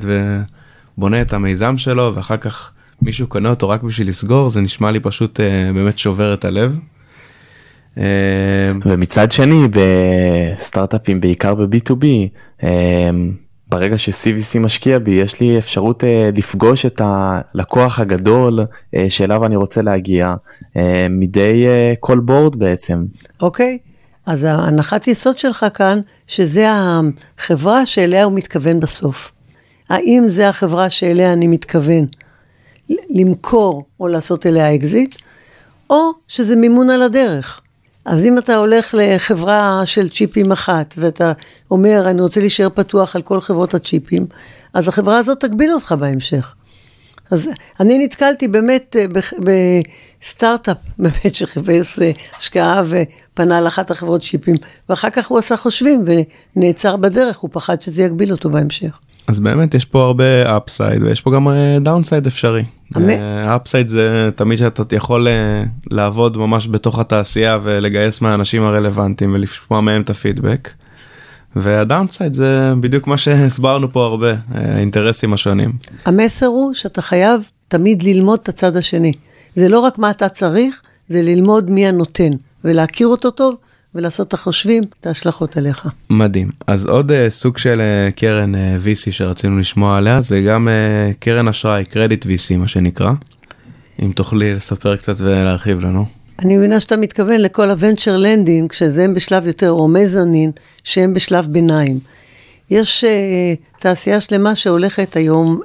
ובונה 0.99 1.23
את 1.23 1.33
המיזם 1.33 1.79
שלו 1.79 2.13
ואחר 2.15 2.37
כך 2.37 2.73
מישהו 3.03 3.27
קונה 3.27 3.51
אותו 3.51 3.69
רק 3.69 3.83
בשביל 3.83 4.09
לסגור 4.09 4.51
זה 4.51 4.61
נשמע 4.61 4.91
לי 4.91 5.01
פשוט 5.01 5.41
uh, 5.41 5.73
באמת 5.75 5.99
שובר 5.99 6.35
את 6.35 6.45
הלב. 6.45 6.79
Uh, 7.95 7.99
ומצד 8.85 9.33
שני 9.33 9.69
בסטארט-אפים 9.71 11.21
בעיקר 11.21 11.55
ב-B2B 11.55 12.05
uh, 12.61 12.65
ברגע 13.73 13.99
ש-CVC 13.99 14.59
משקיע 14.59 14.99
בי 14.99 15.11
יש 15.11 15.41
לי 15.41 15.59
אפשרות 15.59 16.03
uh, 16.03 16.07
לפגוש 16.37 16.87
את 16.87 17.01
הלקוח 17.05 17.99
הגדול 17.99 18.61
uh, 18.61 18.99
שאליו 19.09 19.47
אני 19.47 19.57
רוצה 19.57 19.83
להגיע 19.83 20.35
uh, 20.63 20.77
מדי 21.11 21.65
uh, 21.67 21.97
כל 22.01 22.21
בורד 22.21 22.57
בעצם. 22.57 23.05
אוקיי. 23.43 23.79
Okay. 23.83 23.89
אז 24.27 24.45
ההנחת 24.45 25.09
יסוד 25.09 25.39
שלך 25.39 25.67
כאן, 25.75 26.01
שזה 26.27 26.69
החברה 26.71 27.87
שאליה 27.87 28.25
הוא 28.25 28.33
מתכוון 28.33 28.81
בסוף. 28.81 29.33
האם 29.89 30.23
זה 30.27 30.49
החברה 30.49 30.91
שאליה 30.91 31.33
אני 31.33 31.47
מתכוון 31.47 32.07
למכור 33.11 33.85
או 34.01 34.09
לעשות 34.09 34.47
אליה 34.47 34.75
אקזיט, 34.75 35.17
או 35.91 36.11
שזה 36.29 36.57
מימון 36.57 36.91
על 36.91 37.03
הדרך. 37.03 37.61
אז 38.05 38.25
אם 38.25 38.39
אתה 38.39 38.57
הולך 38.57 38.95
לחברה 38.99 39.81
של 39.85 40.09
צ'יפים 40.09 40.53
אחת, 40.53 40.95
ואתה 40.99 41.33
אומר, 41.71 42.11
אני 42.11 42.23
רוצה 42.23 42.41
להישאר 42.41 42.69
פתוח 42.75 43.17
על 43.17 43.23
כל 43.23 43.41
חברות 43.41 43.75
הצ'יפים, 43.75 44.27
אז 44.75 44.89
החברה 44.89 45.19
הזאת 45.19 45.41
תגביל 45.41 45.73
אותך 45.73 45.95
בהמשך. 45.99 46.55
אז 47.31 47.49
אני 47.81 47.99
נתקלתי 47.99 48.49
באמת 48.49 48.97
אה, 48.97 49.07
בסטארט-אפ, 50.21 50.77
באמת 50.99 51.35
שחיפש 51.35 51.99
אה, 51.99 52.11
השקעה 52.39 52.83
ופנה 52.89 53.61
לאחת 53.61 53.91
החברות 53.91 54.23
צ'יפים, 54.23 54.57
ואחר 54.89 55.11
כך 55.11 55.27
הוא 55.27 55.39
עשה 55.39 55.57
חושבים 55.57 56.05
ונעצר 56.57 56.97
בדרך, 56.97 57.39
הוא 57.39 57.51
פחד 57.53 57.83
שזה 57.83 58.03
יגביל 58.03 58.33
אותו 58.33 58.51
בהמשך. 58.51 58.99
אז 59.27 59.41
באמת 59.41 59.75
יש 59.75 59.85
פה 59.85 60.05
הרבה 60.05 60.57
upside 60.57 61.03
ויש 61.03 61.21
פה 61.21 61.31
גם 61.31 61.49
downside 61.81 62.27
אפשרי. 62.27 62.65
אמן. 62.97 63.11
upside 63.57 63.89
זה 63.89 64.31
תמיד 64.37 64.59
שאתה 64.59 64.97
יכול 64.97 65.29
אה, 65.29 65.65
לעבוד 65.91 66.37
ממש 66.37 66.69
בתוך 66.69 66.99
התעשייה 66.99 67.59
ולגייס 67.63 68.21
מהאנשים 68.21 68.65
הרלוונטיים 68.65 69.35
ולשמוע 69.35 69.81
מהם 69.81 70.03
את 70.03 70.11
הפידבק. 70.11 70.71
וה 71.57 71.72
downside 71.72 72.35
זה 72.35 72.73
בדיוק 72.81 73.07
מה 73.07 73.17
שהסברנו 73.17 73.93
פה 73.93 74.05
הרבה, 74.05 74.31
אה, 74.31 74.37
האינטרסים 74.55 75.33
השונים. 75.33 75.73
המסר 76.05 76.47
הוא 76.47 76.75
שאתה 76.75 77.03
חייב 77.03 77.51
תמיד 77.69 78.03
ללמוד 78.03 78.39
את 78.43 78.49
הצד 78.49 78.77
השני. 78.77 79.13
זה 79.57 79.69
לא 79.69 79.81
רק 79.81 79.99
מה 79.99 80.11
אתה 80.11 80.29
צריך, 80.29 80.83
זה 81.09 81.23
ללמוד 81.23 81.71
מי 81.71 81.87
הנותן, 81.87 82.33
ולהכיר 82.65 83.07
אותו 83.07 83.31
טוב, 83.31 83.57
ולעשות 83.95 84.29
את 84.29 84.33
החושבים, 84.33 84.83
את 85.01 85.07
ההשלכות 85.07 85.57
עליך. 85.57 85.89
מדהים. 86.11 86.51
אז 86.67 86.87
עוד 86.87 87.11
uh, 87.11 87.15
סוג 87.29 87.59
של 87.59 87.81
uh, 87.81 88.13
קרן 88.13 88.55
uh, 88.55 88.59
VC 88.85 89.13
שרצינו 89.13 89.59
לשמוע 89.59 89.99
עליה 89.99 90.23
זה 90.23 90.41
גם 90.41 90.69
uh, 90.69 91.15
קרן 91.19 91.49
אשראי, 91.49 91.85
קרדיט 91.85 92.25
VC 92.25 92.57
מה 92.57 92.69
שנקרא. 92.69 93.13
אם 94.03 94.13
תוכלי 94.13 94.55
לספר 94.55 94.97
קצת 94.97 95.15
ולהרחיב 95.19 95.81
לנו. 95.81 96.07
אני 96.39 96.57
מבינה 96.57 96.81
שאתה 96.81 96.97
מתכוון 96.97 97.41
לכל 97.41 97.71
ה-venture 97.71 98.19
lending, 98.25 98.75
שזה 98.75 99.05
הם 99.05 99.15
בשלב 99.15 99.47
יותר, 99.47 99.71
או 99.71 99.89
מזנין, 99.89 100.51
שהם 100.85 101.15
בשלב 101.15 101.47
ביניים. 101.47 102.01
יש 102.71 103.05
uh, 103.05 103.81
תעשייה 103.81 104.21
שלמה 104.21 104.55
שהולכת 104.55 105.17
היום 105.17 105.61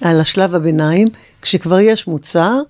על 0.00 0.20
השלב 0.20 0.54
הביניים, 0.54 1.08
כשכבר 1.42 1.80
יש 1.80 2.06
מוצר, 2.06 2.60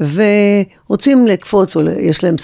ורוצים 0.00 1.26
לקפוץ, 1.26 1.76
או 1.76 1.80
יש 1.82 2.24
להם 2.24 2.34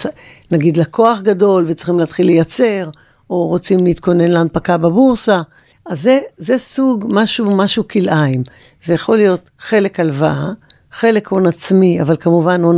נגיד 0.50 0.76
לקוח 0.76 1.20
גדול 1.20 1.64
וצריכים 1.66 1.98
להתחיל 1.98 2.26
לייצר, 2.26 2.90
או 3.30 3.46
רוצים 3.46 3.84
להתכונן 3.84 4.30
להנפקה 4.30 4.76
בבורסה. 4.76 5.42
אז 5.86 6.02
זה, 6.02 6.20
זה 6.36 6.58
סוג 6.58 7.04
משהו, 7.08 7.56
משהו 7.56 7.88
כלאיים. 7.88 8.42
זה 8.82 8.94
יכול 8.94 9.16
להיות 9.16 9.50
חלק 9.58 10.00
הלוואה, 10.00 10.50
חלק 10.92 11.28
הון 11.28 11.46
עצמי, 11.46 12.00
אבל 12.00 12.16
כמובן 12.16 12.62
הון 12.62 12.76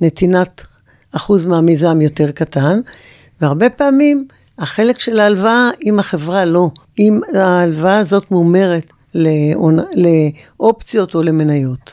נתינת 0.00 0.62
אחוז 1.12 1.44
מהמיזם 1.44 2.00
יותר 2.00 2.30
קטן, 2.30 2.80
והרבה 3.40 3.70
פעמים 3.70 4.26
החלק 4.58 5.00
של 5.00 5.20
ההלוואה, 5.20 5.70
אם 5.84 5.98
החברה 5.98 6.44
לא, 6.44 6.70
אם 6.98 7.20
ההלוואה 7.34 7.98
הזאת 7.98 8.30
מומרת 8.30 8.92
לאופציות 9.94 11.14
או 11.14 11.22
למניות. 11.22 11.92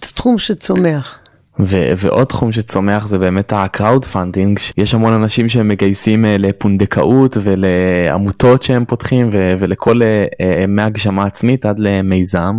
תחום 0.00 0.38
שצומח. 0.38 1.18
ו- 1.60 1.92
ועוד 1.96 2.26
תחום 2.26 2.52
שצומח 2.52 3.06
זה 3.06 3.18
באמת 3.18 3.52
ה 3.52 4.04
crowdfunding 4.04 4.58
יש 4.76 4.94
המון 4.94 5.12
אנשים 5.12 5.48
שהם 5.48 5.68
מגייסים 5.68 6.24
אה, 6.24 6.36
לפונדקאות 6.38 7.36
ולעמותות 7.42 8.62
שהם 8.62 8.84
פותחים 8.84 9.30
ו- 9.32 9.52
ולכל 9.58 10.02
אה, 10.02 10.26
אה, 10.40 10.64
מהגשמה 10.68 11.26
עצמית 11.26 11.66
עד 11.66 11.78
למיזם. 11.78 12.56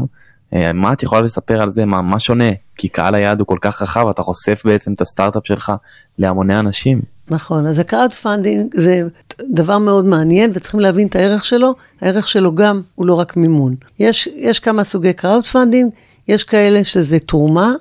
אה, 0.53 0.73
מה 0.73 0.93
את 0.93 1.03
יכולה 1.03 1.21
לספר 1.21 1.61
על 1.61 1.69
זה 1.69 1.85
מה, 1.85 2.01
מה 2.01 2.19
שונה 2.19 2.51
כי 2.77 2.87
קהל 2.87 3.15
היעד 3.15 3.39
הוא 3.39 3.47
כל 3.47 3.57
כך 3.61 3.81
רחב 3.81 4.07
אתה 4.09 4.21
חושף 4.21 4.61
בעצם 4.65 4.93
את 4.93 5.01
הסטארט-אפ 5.01 5.47
שלך 5.47 5.71
להמוני 6.17 6.59
אנשים. 6.59 7.01
נכון, 7.29 7.65
אז 7.65 7.79
ה 7.79 8.13
crowdfunding 8.13 8.73
זה 8.73 9.01
דבר 9.49 9.77
מאוד 9.77 10.05
מעניין 10.05 10.51
וצריכים 10.53 10.79
להבין 10.79 11.07
את 11.07 11.15
הערך 11.15 11.45
שלו, 11.45 11.75
הערך 12.01 12.27
שלו 12.27 12.55
גם 12.55 12.81
הוא 12.95 13.05
לא 13.05 13.13
רק 13.13 13.37
מימון. 13.37 13.75
יש, 13.99 14.29
יש 14.35 14.59
כמה 14.59 14.83
סוגי 14.83 15.13
crowdfunding, 15.13 15.91
יש 16.27 16.43
כאלה 16.43 16.83
שזה 16.83 17.19
תרומה, 17.19 17.73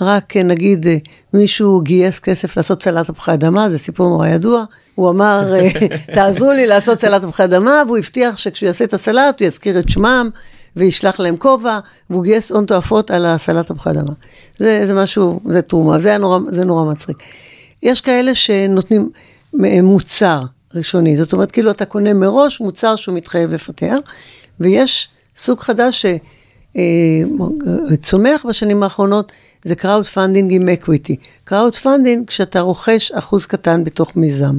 רק 0.00 0.36
אה, 0.36 0.42
נגיד 0.42 0.86
אה, 0.86 0.96
מישהו 1.34 1.80
גייס 1.80 2.18
כסף 2.18 2.56
לעשות 2.56 2.82
סלט 2.82 3.06
תפוחי 3.06 3.34
אדמה, 3.34 3.70
זה 3.70 3.78
סיפור 3.78 4.08
נורא 4.08 4.28
ידוע, 4.28 4.64
הוא 4.94 5.10
אמר, 5.10 5.54
אה, 5.54 5.68
תעזרו 6.14 6.52
לי 6.52 6.66
לעשות 6.66 6.98
סלט 6.98 7.22
תפוחי 7.22 7.44
אדמה, 7.44 7.82
והוא 7.86 7.98
הבטיח 7.98 8.36
שכשהוא 8.36 8.66
יעשה 8.66 8.84
את 8.84 8.94
הסלט 8.94 9.40
הוא 9.40 9.46
יזכיר 9.48 9.78
את 9.78 9.88
שמם. 9.88 10.30
וישלח 10.76 11.20
להם 11.20 11.36
כובע, 11.36 11.78
והוא 12.10 12.24
גייס 12.24 12.52
הון 12.52 12.66
תועפות 12.66 13.10
על 13.10 13.26
הסלט 13.26 13.66
תפוחי 13.66 13.90
אדמה. 13.90 14.12
זה, 14.56 14.86
זה 14.86 14.94
משהו, 14.94 15.40
זה 15.48 15.62
תרומה, 15.62 15.98
זה, 15.98 16.18
נורא, 16.18 16.38
זה 16.50 16.64
נורא 16.64 16.92
מצחיק. 16.92 17.16
יש 17.82 18.00
כאלה 18.00 18.34
שנותנים 18.34 19.10
מוצר 19.82 20.40
ראשוני, 20.74 21.16
זאת 21.16 21.32
אומרת, 21.32 21.50
כאילו 21.50 21.70
אתה 21.70 21.84
קונה 21.84 22.14
מראש 22.14 22.60
מוצר 22.60 22.96
שהוא 22.96 23.14
מתחייב 23.14 23.54
לפתח, 23.54 23.96
ויש 24.60 25.08
סוג 25.36 25.60
חדש 25.60 26.06
שצומח 26.76 28.46
בשנים 28.48 28.82
האחרונות, 28.82 29.32
זה 29.64 29.74
crowdfunding 29.74 30.52
עם 30.52 30.68
equity. 30.68 31.16
crowdfunding 31.44 32.26
כשאתה 32.26 32.60
רוכש 32.60 33.12
אחוז 33.12 33.46
קטן 33.46 33.84
בתוך 33.84 34.16
מיזם, 34.16 34.58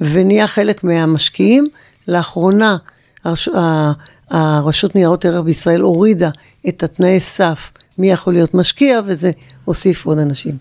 ונהיה 0.00 0.46
חלק 0.46 0.84
מהמשקיעים. 0.84 1.68
לאחרונה, 2.08 2.76
הרש... 3.24 3.48
הרשות 4.30 4.94
ניירות 4.94 5.24
ערך 5.24 5.44
בישראל 5.44 5.80
הורידה 5.80 6.30
את 6.68 6.82
התנאי 6.82 7.20
סף 7.20 7.70
מי 7.98 8.10
יכול 8.10 8.32
להיות 8.32 8.54
משקיע, 8.54 9.00
וזה 9.06 9.30
הוסיף 9.64 10.06
עוד 10.06 10.18
אנשים. 10.18 10.56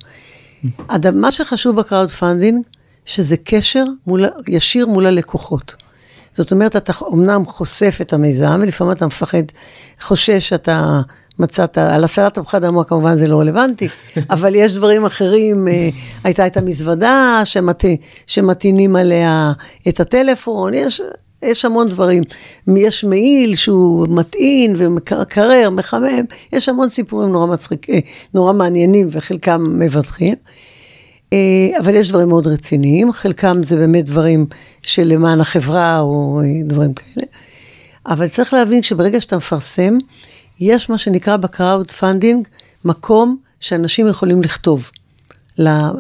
מה 1.14 1.32
שחשוב 1.32 1.76
ב 1.76 2.10
crowdfunding, 2.10 2.64
שזה 3.06 3.36
קשר 3.44 3.84
מול, 4.08 4.26
ישיר 4.48 4.88
מול 4.88 5.06
הלקוחות. 5.06 5.76
זאת 6.38 6.52
אומרת, 6.52 6.76
אתה 6.76 6.94
אמנם 7.14 7.46
חושף 7.46 7.98
את 8.02 8.14
המיזם, 8.14 8.60
ולפעמים 8.62 8.94
אתה 8.94 9.06
מפחד, 9.06 9.44
חושש 10.02 10.50
שאתה 10.50 11.02
מצאת, 11.40 11.78
על 11.78 12.04
הסלט 12.04 12.34
תפוחי 12.34 12.58
אדמה 12.58 12.84
כמובן 12.84 13.18
זה 13.18 13.28
לא 13.28 13.40
רלוונטי, 13.40 13.88
אבל 14.30 14.56
יש 14.56 14.74
דברים 14.74 15.06
אחרים, 15.06 15.68
אה, 15.68 15.90
הייתה 16.24 16.48
את 16.48 16.58
המזוודה 16.58 17.42
שמת, 17.46 17.86
שמטעינים 18.28 18.96
עליה 18.96 19.52
את 19.88 20.00
הטלפון, 20.00 20.74
יש, 20.74 21.02
יש 21.42 21.66
המון 21.66 21.90
דברים. 21.90 22.24
יש 22.76 23.04
מעיל 23.04 23.56
שהוא 23.56 24.08
מטעין 24.08 24.74
ומקרר, 24.78 25.70
מחמם, 25.70 26.26
יש 26.54 26.70
המון 26.70 26.90
סיפורים 26.90 27.32
נורא 27.32 27.46
מצחיק, 27.46 27.90
אה, 27.90 28.00
נורא 28.34 28.54
מעניינים 28.54 29.08
וחלקם 29.12 29.80
מבטיחים. 29.80 30.36
אה, 31.34 31.80
אבל 31.80 31.96
יש 31.96 32.10
דברים 32.10 32.30
מאוד 32.30 32.48
רציניים, 32.48 33.12
חלקם 33.12 33.64
זה 33.64 33.76
באמת 33.76 34.06
דברים 34.06 34.46
שלמען 34.82 35.40
החברה 35.40 36.00
או 36.00 36.42
אה, 36.44 36.64
דברים 36.64 36.94
כאלה. 36.94 37.26
אבל 38.06 38.28
צריך 38.28 38.54
להבין 38.54 38.84
שברגע 38.84 39.22
שאתה 39.22 39.38
מפרסם, 39.38 39.98
יש 40.60 40.90
מה 40.90 40.98
שנקרא 40.98 41.38
ב 41.38 41.92
crowdfunding, 41.92 42.48
מקום 42.86 43.38
שאנשים 43.60 44.08
יכולים 44.08 44.42
לכתוב 44.42 44.92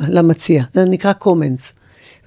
למציע, 0.08 0.63
זה 0.74 0.86
נקרא 0.86 1.13
comments. 1.13 1.74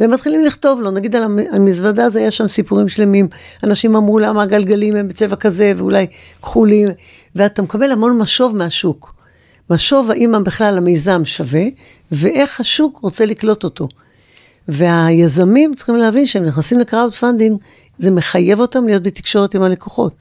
והם 0.00 0.10
מתחילים 0.10 0.40
לכתוב 0.40 0.80
לו, 0.80 0.90
נגיד 0.90 1.16
על 1.16 1.22
המזוודה 1.52 2.04
הזה, 2.04 2.20
יש 2.20 2.36
שם 2.36 2.48
סיפורים 2.48 2.88
שלמים, 2.88 3.28
אנשים 3.64 3.96
אמרו 3.96 4.18
למה 4.18 4.42
הגלגלים 4.42 4.96
הם 4.96 5.08
בצבע 5.08 5.36
כזה, 5.36 5.72
ואולי 5.76 6.06
כחולים, 6.42 6.88
ואתה 7.36 7.62
מקבל 7.62 7.92
המון 7.92 8.18
משוב 8.18 8.56
מהשוק. 8.56 9.19
משוב 9.70 10.10
האם 10.10 10.44
בכלל 10.44 10.76
המיזם 10.76 11.24
שווה, 11.24 11.64
ואיך 12.12 12.60
השוק 12.60 12.98
רוצה 13.02 13.26
לקלוט 13.26 13.64
אותו. 13.64 13.88
והיזמים 14.68 15.74
צריכים 15.74 15.96
להבין 15.96 16.26
שהם 16.26 16.44
נכנסים 16.44 16.78
ל 16.78 17.14
crowdfunding, 17.14 17.58
זה 17.98 18.10
מחייב 18.10 18.60
אותם 18.60 18.86
להיות 18.86 19.02
בתקשורת 19.02 19.54
עם 19.54 19.62
הלקוחות. 19.62 20.14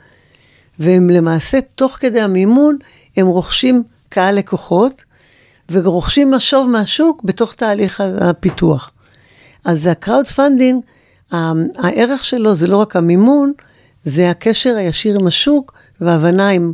והם 0.80 1.10
למעשה, 1.10 1.60
תוך 1.76 1.92
כדי 1.92 2.22
המימון, 2.22 2.78
הם 3.18 3.28
רוכשים 3.28 3.84
קהל 4.10 4.36
לקוחות, 4.36 5.04
ורוכשים 5.72 6.32
משוב 6.32 6.70
מהשוק 6.70 7.24
בתוך 7.24 7.54
תהליך 7.54 8.04
הפיתוח. 8.22 8.92
אז 9.66 9.88
ה 9.88 10.28
crowdfunding, 10.28 10.84
הערך 11.32 12.24
שלו 12.24 12.56
זה 12.56 12.68
לא 12.68 12.78
רק 12.78 12.96
המימון, 12.96 13.52
זה 14.06 14.30
הקשר 14.30 14.76
הישיר 14.76 15.20
עם 15.20 15.28
השוק, 15.28 15.74
וההבנה 16.02 16.50
עם 16.50 16.74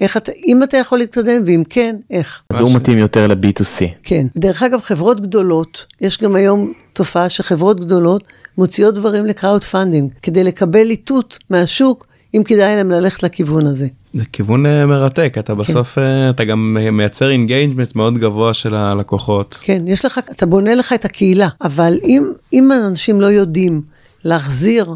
איך 0.00 0.16
אתה, 0.16 0.32
אם 0.46 0.62
אתה 0.62 0.76
יכול 0.76 0.98
להתקדם, 0.98 1.42
ואם 1.46 1.62
כן, 1.70 1.96
איך. 2.10 2.42
אז 2.50 2.60
הוא 2.60 2.74
מתאים 2.74 2.98
יותר 2.98 3.26
ל-B2C. 3.26 3.84
כן. 4.02 4.26
דרך 4.36 4.62
אגב, 4.62 4.80
חברות 4.80 5.20
גדולות, 5.20 5.86
יש 6.00 6.18
גם 6.22 6.34
היום 6.34 6.72
תופעה 6.92 7.28
שחברות 7.28 7.80
גדולות 7.80 8.24
מוציאות 8.58 8.94
דברים 8.94 9.24
ל 9.24 9.64
crowdfunding, 9.64 10.12
כדי 10.22 10.44
לקבל 10.44 10.90
איתות 10.90 11.38
מהשוק, 11.50 12.06
אם 12.34 12.42
כדאי 12.44 12.76
להם 12.76 12.90
ללכת 12.90 13.22
לכיוון 13.22 13.66
הזה. 13.66 13.86
זה 14.12 14.24
כיוון 14.32 14.66
אה, 14.66 14.86
מרתק, 14.86 15.34
אתה 15.38 15.54
בסוף, 15.54 15.94
כן. 15.94 16.00
אה, 16.00 16.34
אתה 16.34 16.44
גם 16.44 16.76
מייצר 16.92 17.30
engagement 17.30 17.96
מאוד 17.96 18.18
גבוה 18.18 18.54
של 18.54 18.74
הלקוחות. 18.74 19.58
כן, 19.62 19.82
יש 19.86 20.04
לך, 20.04 20.20
אתה 20.30 20.46
בונה 20.46 20.74
לך 20.74 20.92
את 20.92 21.04
הקהילה, 21.04 21.48
אבל 21.60 21.98
אם, 22.04 22.32
אם 22.52 22.72
אנשים 22.72 23.20
לא 23.20 23.26
יודעים 23.26 23.82
להחזיר 24.24 24.94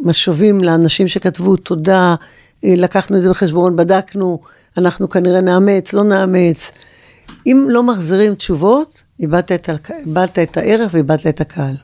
משובים 0.00 0.64
לאנשים 0.64 1.08
שכתבו 1.08 1.56
תודה, 1.56 2.14
לקחנו 2.62 3.16
את 3.16 3.22
זה 3.22 3.30
בחשבון, 3.30 3.76
בדקנו, 3.76 4.40
אנחנו 4.78 5.08
כנראה 5.08 5.40
נאמץ, 5.40 5.92
לא 5.92 6.02
נאמץ. 6.04 6.70
אם 7.46 7.66
לא 7.70 7.82
מחזירים 7.82 8.34
תשובות, 8.34 9.02
איבדת 9.20 9.52
את, 9.52 9.70
איבדת 10.06 10.38
את 10.38 10.56
הערך 10.56 10.90
ואיבדת 10.94 11.26
את 11.26 11.40
הקהל. 11.40 11.74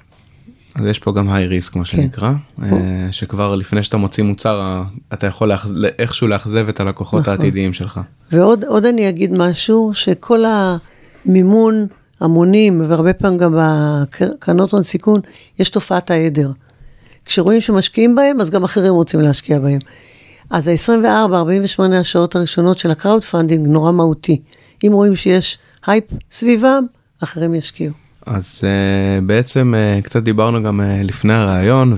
אז 0.74 0.87
יש 0.87 0.98
פה 0.98 1.12
גם 1.12 1.30
high 1.31 1.46
risk 1.46 1.76
מה 1.76 1.85
שנקרא, 1.85 2.32
אה, 2.62 2.68
שכבר 3.11 3.54
לפני 3.54 3.82
שאתה 3.82 3.96
מוציא 3.96 4.24
מוצר 4.24 4.61
אה, 4.61 4.82
אתה 5.12 5.26
יכול 5.26 5.52
לאחז- 5.52 5.87
איכשהו 5.98 6.26
לאכזב 6.28 6.68
את 6.68 6.80
הלקוחות 6.80 7.20
נכון. 7.20 7.32
העתידיים 7.35 7.72
שלך. 7.72 8.00
ועוד 8.32 8.64
עוד 8.64 8.87
אני 8.87 9.08
אגיד 9.08 9.32
משהו, 9.32 9.90
שכל 9.94 10.44
המימון 11.24 11.87
המונים, 12.20 12.82
והרבה 12.88 13.12
פעמים 13.12 13.38
גם 13.38 13.58
בקרנות 13.58 14.72
הון 14.72 14.82
סיכון, 14.82 15.20
יש 15.58 15.68
תופעת 15.68 16.11
העדר. 16.11 16.50
כשרואים 17.24 17.61
שמשקיעים 17.61 18.14
בהם, 18.14 18.40
אז 18.40 18.50
גם 18.50 18.64
אחרים 18.64 18.94
רוצים 18.94 19.20
להשקיע 19.20 19.58
בהם. 19.58 19.78
אז 20.50 20.68
ה-24-48 20.68 21.94
השעות 21.94 22.37
הראשונות 22.37 22.78
של 22.78 22.90
ה 22.90 23.24
crowdfunding 23.24 23.66
נורא 23.66 23.92
מהותי. 23.92 24.40
אם 24.87 24.92
רואים 24.92 25.16
שיש 25.16 25.59
הייפ 25.87 26.05
סביבם, 26.31 26.85
אחרים 27.22 27.55
ישקיעו. 27.55 27.94
אז 28.26 28.61
אה, 28.61 29.24
בעצם 29.24 29.74
אה, 29.74 30.05
קצת 30.05 30.22
דיברנו 30.22 30.62
גם 30.62 30.81
אה, 30.81 30.85
לפני 31.05 31.35
הראיון 31.35 31.96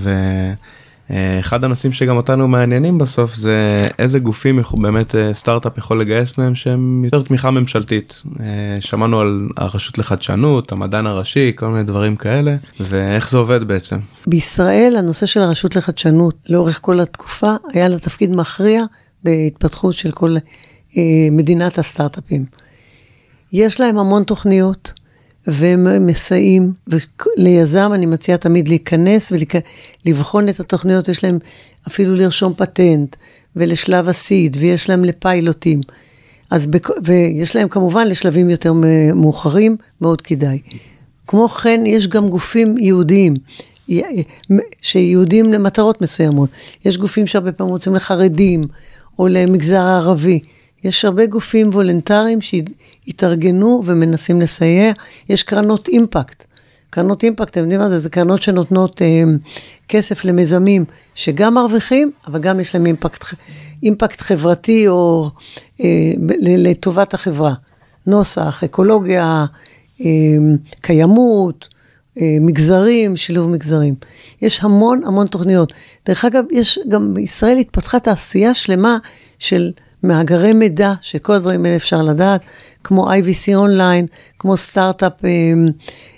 ואחד 1.09 1.63
הנושאים 1.63 1.93
שגם 1.93 2.17
אותנו 2.17 2.47
מעניינים 2.47 2.97
בסוף 2.97 3.35
זה 3.35 3.87
איזה 3.99 4.19
גופים 4.19 4.59
באמת 4.73 5.15
אה, 5.15 5.17
סטארט-אפ 5.33 5.77
יכול 5.77 6.01
לגייס 6.01 6.37
מהם 6.37 6.55
שהם 6.55 7.01
יותר 7.05 7.21
תמיכה 7.21 7.51
ממשלתית. 7.51 8.23
אה, 8.25 8.39
שמענו 8.79 9.19
על 9.19 9.49
הרשות 9.57 9.97
לחדשנות, 9.97 10.71
המדען 10.71 11.07
הראשי, 11.07 11.51
כל 11.55 11.67
מיני 11.67 11.83
דברים 11.83 12.15
כאלה 12.15 12.55
ואיך 12.79 13.29
זה 13.29 13.37
עובד 13.37 13.63
בעצם. 13.63 13.97
בישראל 14.27 14.95
הנושא 14.97 15.25
של 15.25 15.41
הרשות 15.41 15.75
לחדשנות 15.75 16.35
לאורך 16.49 16.79
כל 16.81 16.99
התקופה 16.99 17.55
היה 17.73 17.87
לה 17.87 17.99
תפקיד 17.99 18.35
מכריע 18.35 18.83
בהתפתחות 19.23 19.93
של 19.93 20.11
כל 20.11 20.35
אה, 20.97 21.01
מדינת 21.31 21.77
הסטארט-אפים. 21.77 22.45
יש 23.53 23.79
להם 23.79 23.97
המון 23.97 24.23
תוכניות 24.23 24.93
והם 25.47 26.05
מסייעים, 26.05 26.73
וליזם 26.87 27.91
אני 27.93 28.05
מציעה 28.05 28.37
תמיד 28.37 28.67
להיכנס 28.67 29.31
ולבחון 30.05 30.49
את 30.49 30.59
התוכניות, 30.59 31.07
יש 31.07 31.23
להם 31.23 31.39
אפילו 31.87 32.15
לרשום 32.15 32.53
פטנט 32.57 33.15
ולשלב 33.55 34.09
הסיד 34.09 34.57
ויש 34.59 34.89
להם 34.89 35.05
לפיילוטים. 35.05 35.81
אז 36.51 36.67
בכ... 36.67 36.89
ויש 37.03 37.55
להם 37.55 37.69
כמובן 37.69 38.07
לשלבים 38.07 38.49
יותר 38.49 38.73
מאוחרים, 39.15 39.77
מאוד 40.01 40.21
כדאי. 40.21 40.59
כמו 41.27 41.49
כן, 41.49 41.83
יש 41.85 42.07
גם 42.07 42.29
גופים 42.29 42.77
יהודיים, 42.77 43.33
שיהודים 44.81 45.53
למטרות 45.53 46.01
מסוימות. 46.01 46.49
יש 46.85 46.97
גופים 46.97 47.27
שהרבה 47.27 47.51
פעמים 47.51 47.73
רוצים 47.73 47.95
לחרדים, 47.95 48.63
או 49.19 49.27
למגזר 49.27 49.81
הערבי. 49.81 50.39
יש 50.83 51.05
הרבה 51.05 51.25
גופים 51.25 51.69
וולנטריים 51.69 52.39
שהתארגנו 52.41 53.83
ומנסים 53.85 54.41
לסייע. 54.41 54.91
יש 55.29 55.43
קרנות 55.43 55.87
אימפקט. 55.87 56.43
קרנות 56.89 57.23
אימפקט, 57.23 57.51
אתם 57.51 57.59
יודעים 57.59 57.79
מה 57.79 57.89
זה? 57.89 57.99
זה 57.99 58.09
קרנות 58.09 58.41
שנותנות 58.41 59.01
אה, 59.01 59.23
כסף 59.87 60.25
למיזמים 60.25 60.85
שגם 61.15 61.53
מרוויחים, 61.53 62.11
אבל 62.27 62.39
גם 62.39 62.59
יש 62.59 62.75
להם 62.75 62.85
אימפקט, 62.85 63.23
אימפקט 63.83 64.21
חברתי 64.21 64.87
או 64.87 65.29
אה, 65.81 66.11
לטובת 66.39 67.13
החברה. 67.13 67.53
נוסח, 68.07 68.63
אקולוגיה, 68.63 69.45
אה, 70.01 70.05
קיימות, 70.81 71.67
אה, 72.21 72.37
מגזרים, 72.41 73.17
שילוב 73.17 73.49
מגזרים. 73.49 73.95
יש 74.41 74.63
המון 74.63 75.01
המון 75.05 75.27
תוכניות. 75.27 75.73
דרך 76.05 76.25
אגב, 76.25 76.43
יש 76.51 76.79
גם 76.89 77.13
בישראל 77.13 77.57
התפתחה 77.57 77.99
תעשייה 77.99 78.53
שלמה 78.53 78.97
של 79.39 79.71
מאגרי 80.07 80.53
מידע, 80.53 80.93
שכל 81.01 81.33
הדברים 81.33 81.65
האלה 81.65 81.75
אפשר 81.75 82.01
לדעת, 82.01 82.41
כמו 82.83 83.11
IVC 83.13 83.55
Online, 83.55 84.05
כמו 84.39 84.57
Start-Up 84.57 85.13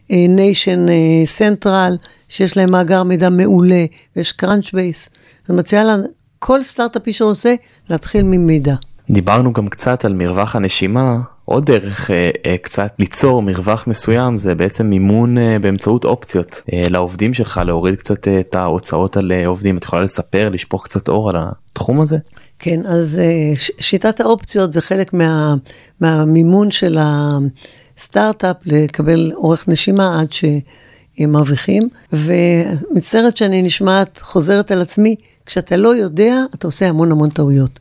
Nation 0.09 0.85
Central, 1.25 1.97
שיש 2.29 2.57
להם 2.57 2.71
מאגר 2.71 3.03
מידע 3.03 3.29
מעולה, 3.29 3.85
ויש 4.15 4.31
Crunchbase. 4.31 5.09
אני 5.49 5.57
מציעה 5.57 5.83
לכל 5.83 6.63
סטארט-אפי 6.63 7.13
שעושה, 7.13 7.55
להתחיל 7.89 8.23
ממידע. 8.23 8.75
דיברנו 9.09 9.53
גם 9.53 9.67
קצת 9.67 10.05
על 10.05 10.13
מרווח 10.13 10.55
הנשימה, 10.55 11.17
עוד 11.45 11.65
דרך 11.65 12.11
אה, 12.11 12.31
אה, 12.45 12.57
קצת 12.57 12.93
ליצור 12.99 13.41
מרווח 13.41 13.87
מסוים 13.87 14.37
זה 14.37 14.55
בעצם 14.55 14.85
מימון 14.85 15.37
אה, 15.37 15.59
באמצעות 15.61 16.05
אופציות 16.05 16.61
אה, 16.73 16.81
לעובדים 16.89 17.33
שלך, 17.33 17.61
להוריד 17.65 17.95
קצת 17.95 18.27
אה, 18.27 18.39
את 18.39 18.55
ההוצאות 18.55 19.17
על 19.17 19.31
אה, 19.31 19.47
עובדים. 19.47 19.77
את 19.77 19.83
יכולה 19.83 20.01
לספר, 20.01 20.49
לשפוך 20.49 20.83
קצת 20.83 21.09
אור 21.09 21.29
על 21.29 21.35
התחום 21.39 22.01
הזה? 22.01 22.17
כן, 22.59 22.85
אז 22.85 23.19
אה, 23.19 23.55
שיטת 23.79 24.19
האופציות 24.19 24.73
זה 24.73 24.81
חלק 24.81 25.13
מה, 25.13 25.55
מהמימון 26.01 26.71
של 26.71 26.97
הסטארט-אפ 26.99 28.55
לקבל 28.65 29.31
אורך 29.35 29.67
נשימה 29.67 30.21
עד 30.21 30.33
שהם 30.33 31.31
מרוויחים. 31.31 31.89
ומצטערת 32.13 33.37
שאני 33.37 33.61
נשמעת 33.61 34.19
חוזרת 34.21 34.71
על 34.71 34.81
עצמי, 34.81 35.15
כשאתה 35.45 35.77
לא 35.77 35.95
יודע, 35.95 36.35
אתה 36.55 36.67
עושה 36.67 36.87
המון 36.87 37.11
המון 37.11 37.29
טעויות. 37.29 37.79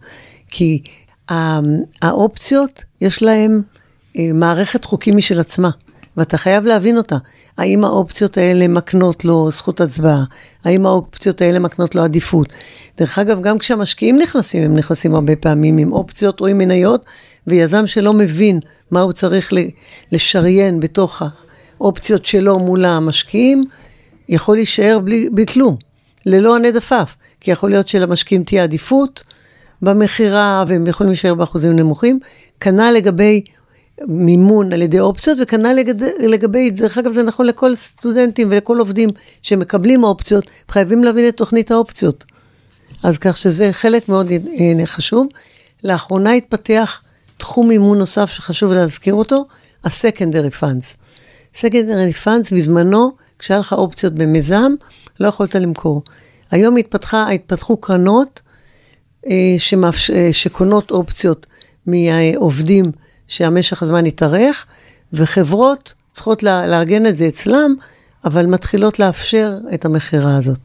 כי 0.50 0.82
האופציות, 2.02 2.84
יש 3.00 3.22
להם 3.22 3.62
אה, 4.18 4.30
מערכת 4.34 4.84
חוקים 4.84 5.16
משל 5.16 5.40
עצמה, 5.40 5.70
ואתה 6.16 6.36
חייב 6.36 6.66
להבין 6.66 6.96
אותה. 6.96 7.16
האם 7.58 7.84
האופציות 7.84 8.38
האלה 8.38 8.68
מקנות 8.68 9.24
לו 9.24 9.50
זכות 9.50 9.80
הצבעה? 9.80 10.24
האם 10.64 10.86
האופציות 10.86 11.40
האלה 11.40 11.58
מקנות 11.58 11.94
לו 11.94 12.02
עדיפות? 12.02 12.48
דרך 12.98 13.18
אגב, 13.18 13.42
גם 13.42 13.58
כשהמשקיעים 13.58 14.18
נכנסים, 14.18 14.62
הם 14.62 14.76
נכנסים 14.76 15.14
הרבה 15.14 15.36
פעמים 15.36 15.78
עם 15.78 15.92
אופציות 15.92 16.40
או 16.40 16.46
עם 16.46 16.58
מניות, 16.58 17.04
ויזם 17.46 17.86
שלא 17.86 18.12
מבין 18.12 18.60
מה 18.90 19.00
הוא 19.00 19.12
צריך 19.12 19.52
לשריין 20.12 20.80
בתוך 20.80 21.22
האופציות 21.80 22.24
שלו 22.24 22.58
מול 22.58 22.84
המשקיעים, 22.84 23.64
יכול 24.28 24.56
להישאר 24.56 24.98
בלי, 25.04 25.28
בלי 25.30 25.46
כלום, 25.46 25.76
ללא 26.26 26.56
הנד 26.56 26.76
עפעף, 26.76 27.16
כי 27.40 27.50
יכול 27.50 27.70
להיות 27.70 27.88
שלמשקיעים 27.88 28.44
תהיה 28.44 28.62
עדיפות, 28.62 29.22
במכירה, 29.82 30.64
והם 30.66 30.86
יכולים 30.86 31.10
להישאר 31.10 31.34
באחוזים 31.34 31.76
נמוכים. 31.76 32.20
כנ"ל 32.60 32.90
לגבי 32.96 33.42
מימון 34.04 34.72
על 34.72 34.82
ידי 34.82 35.00
אופציות, 35.00 35.38
וכנ"ל 35.42 35.78
לגבי, 36.18 36.70
דרך 36.70 36.98
אגב, 36.98 37.12
זה 37.12 37.22
נכון 37.22 37.46
לכל 37.46 37.74
סטודנטים 37.74 38.48
ולכל 38.50 38.78
עובדים 38.78 39.10
שמקבלים 39.42 40.04
אופציות, 40.04 40.44
חייבים 40.68 41.04
להבין 41.04 41.28
את 41.28 41.36
תוכנית 41.36 41.70
האופציות. 41.70 42.24
אז 43.02 43.18
כך 43.18 43.36
שזה 43.36 43.72
חלק 43.72 44.08
מאוד 44.08 44.32
חשוב. 44.84 45.26
לאחרונה 45.84 46.32
התפתח 46.32 47.02
תחום 47.36 47.68
מימון 47.68 47.98
נוסף 47.98 48.30
שחשוב 48.30 48.72
להזכיר 48.72 49.14
אותו, 49.14 49.44
ה-Secondary 49.84 50.62
Funds. 50.62 50.96
Secondary 51.54 52.24
Funds, 52.24 52.54
בזמנו, 52.54 53.12
כשהיה 53.38 53.58
לך 53.58 53.72
אופציות 53.72 54.12
במיזם, 54.12 54.72
לא 55.20 55.28
יכולת 55.28 55.54
למכור. 55.54 56.02
היום 56.50 56.76
התפתחה, 56.76 57.30
התפתחו 57.30 57.76
קרנות, 57.76 58.40
שמאפש... 59.58 60.10
שקונות 60.32 60.90
אופציות 60.90 61.46
מהעובדים 61.86 62.92
שהמשך 63.28 63.82
הזמן 63.82 64.06
יתארך, 64.06 64.66
וחברות 65.12 65.94
צריכות 66.12 66.42
לארגן 66.42 67.06
את 67.06 67.16
זה 67.16 67.28
אצלם, 67.28 67.74
אבל 68.24 68.46
מתחילות 68.46 68.98
לאפשר 68.98 69.52
את 69.74 69.84
המכירה 69.84 70.36
הזאת. 70.36 70.58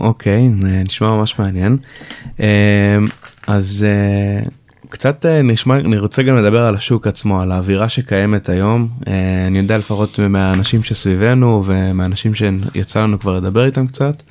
אוקיי, 0.00 0.48
נשמע 0.88 1.08
ממש 1.08 1.38
מעניין. 1.38 1.76
אז 3.46 3.86
קצת 4.88 5.26
נשמע, 5.44 5.76
אני 5.78 5.98
רוצה 5.98 6.22
גם 6.22 6.36
לדבר 6.36 6.62
על 6.62 6.74
השוק 6.74 7.06
עצמו, 7.06 7.42
על 7.42 7.52
האווירה 7.52 7.88
שקיימת 7.88 8.48
היום. 8.48 8.88
אני 9.46 9.58
יודע 9.58 9.78
לפחות 9.78 10.18
מהאנשים 10.18 10.82
שסביבנו 10.82 11.62
ומהאנשים 11.66 12.32
שיצא 12.34 13.02
לנו 13.02 13.18
כבר 13.18 13.36
לדבר 13.36 13.64
איתם 13.64 13.86
קצת. 13.86 14.22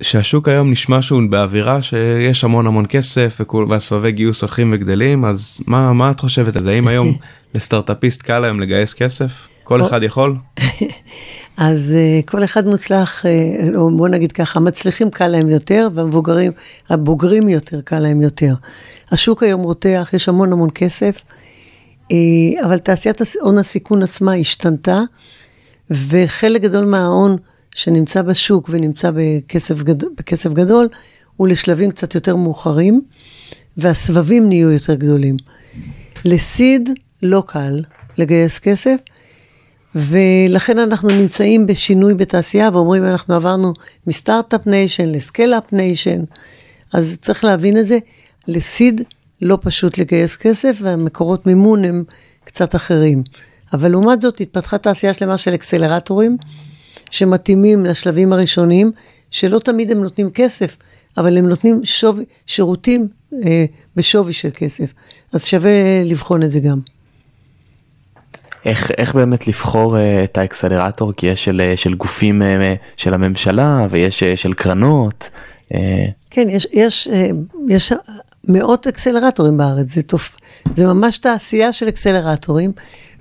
שהשוק 0.00 0.48
היום 0.48 0.70
נשמע 0.70 1.02
שהוא 1.02 1.22
באווירה 1.30 1.82
שיש 1.82 2.44
המון 2.44 2.66
המון 2.66 2.84
כסף 2.88 3.40
והסבבי 3.68 4.12
גיוס 4.12 4.40
הולכים 4.42 4.70
וגדלים 4.72 5.24
אז 5.24 5.60
מה 5.66 5.92
מה 5.92 6.10
את 6.10 6.20
חושבת 6.20 6.56
על 6.56 6.62
זה 6.62 6.70
האם 6.70 6.88
היום 6.88 7.14
לסטארטאפיסט 7.54 8.22
קל 8.22 8.44
היום 8.44 8.60
לגייס 8.60 8.94
כסף 8.94 9.48
כל 9.64 9.86
אחד 9.86 10.02
יכול. 10.02 10.36
אז 11.56 11.94
כל 12.26 12.44
אחד 12.44 12.66
מוצלח 12.66 13.24
או 13.76 13.96
בוא 13.96 14.08
נגיד 14.08 14.32
ככה 14.32 14.60
מצליחים 14.60 15.10
קל 15.10 15.26
להם 15.26 15.48
יותר 15.48 15.88
והמבוגרים 15.94 16.52
הבוגרים 16.90 17.48
יותר 17.48 17.80
קל 17.80 17.98
להם 17.98 18.22
יותר. 18.22 18.54
השוק 19.10 19.42
היום 19.42 19.62
רותח 19.62 20.10
יש 20.12 20.28
המון 20.28 20.52
המון 20.52 20.68
כסף 20.74 21.22
אבל 22.64 22.78
תעשיית 22.78 23.20
הון 23.40 23.58
הסיכון 23.58 24.02
עצמה 24.02 24.34
השתנתה 24.34 25.00
וחלק 25.90 26.62
גדול 26.62 26.84
מההון. 26.84 27.36
שנמצא 27.76 28.22
בשוק 28.22 28.68
ונמצא 28.72 29.10
בכסף, 29.14 29.82
גד... 29.82 30.04
בכסף 30.04 30.52
גדול, 30.52 30.88
הוא 31.36 31.48
לשלבים 31.48 31.90
קצת 31.90 32.14
יותר 32.14 32.36
מאוחרים, 32.36 33.02
והסבבים 33.76 34.48
נהיו 34.48 34.70
יותר 34.70 34.94
גדולים. 34.94 35.36
לסיד 36.24 36.90
לא 37.22 37.42
קל 37.46 37.82
לגייס 38.18 38.58
כסף, 38.58 38.96
ולכן 39.94 40.78
אנחנו 40.78 41.08
נמצאים 41.08 41.66
בשינוי 41.66 42.14
בתעשייה, 42.14 42.70
ואומרים, 42.72 43.04
אנחנו 43.04 43.34
עברנו 43.34 43.72
מ 44.06 44.13
start-up 44.13 44.66
nation 44.66 45.08
ל 45.08 45.15
scale-up 45.15 45.72
nation, 45.72 46.24
אז 46.92 47.18
צריך 47.20 47.44
להבין 47.44 47.78
את 47.78 47.86
זה. 47.86 47.98
ל 48.48 48.58
seed 48.58 49.00
לא 49.42 49.58
פשוט 49.62 49.98
לגייס 49.98 50.36
כסף, 50.36 50.76
והמקורות 50.82 51.46
מימון 51.46 51.84
הם 51.84 52.04
קצת 52.44 52.74
אחרים. 52.74 53.22
אבל 53.72 53.90
לעומת 53.90 54.20
זאת 54.20 54.40
התפתחה 54.40 54.78
תעשייה 54.78 55.14
שלמה 55.14 55.38
של 55.38 55.54
אקסלרטורים, 55.54 56.36
שמתאימים 57.10 57.84
לשלבים 57.84 58.32
הראשונים, 58.32 58.92
שלא 59.30 59.58
תמיד 59.58 59.90
הם 59.90 60.02
נותנים 60.02 60.30
כסף, 60.30 60.76
אבל 61.16 61.38
הם 61.38 61.48
נותנים 61.48 61.80
שווי, 61.84 62.24
שירותים 62.46 63.08
אה, 63.44 63.64
בשווי 63.96 64.32
של 64.32 64.48
כסף. 64.54 64.92
אז 65.32 65.44
שווה 65.44 66.04
לבחון 66.04 66.42
את 66.42 66.50
זה 66.50 66.60
גם. 66.60 66.80
איך, 68.64 68.90
איך 68.98 69.14
באמת 69.14 69.48
לבחור 69.48 69.96
uh, 69.96 70.00
את 70.24 70.38
האקסלרטור 70.38 71.12
כי 71.12 71.26
יש 71.26 71.44
של, 71.44 71.72
uh, 71.74 71.76
של 71.76 71.94
גופים 71.94 72.42
uh, 72.42 72.44
של 72.96 73.14
הממשלה 73.14 73.86
ויש 73.90 74.22
uh, 74.22 74.26
של 74.36 74.54
קרנות. 74.54 75.30
Uh... 75.72 75.76
כן, 76.30 76.48
יש, 76.50 76.66
יש, 76.72 77.08
uh, 77.08 77.34
יש 77.68 77.92
מאות 78.48 78.86
אקסלרטורים 78.86 79.56
בארץ, 79.56 79.94
זה, 79.94 80.02
תופ... 80.02 80.36
זה 80.76 80.86
ממש 80.86 81.18
תעשייה 81.18 81.72
של 81.72 81.88
אקסלרטורים, 81.88 82.72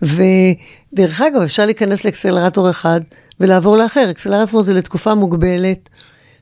ודרך 0.01 1.21
אגב, 1.21 1.41
אפשר 1.41 1.65
להיכנס 1.65 2.05
לאקסלרטור 2.05 2.69
אחד 2.69 2.99
ולעבור 3.39 3.77
לאחר. 3.77 4.11
אקסלרטור 4.11 4.61
זה 4.61 4.73
לתקופה 4.73 5.15
מוגבלת, 5.15 5.89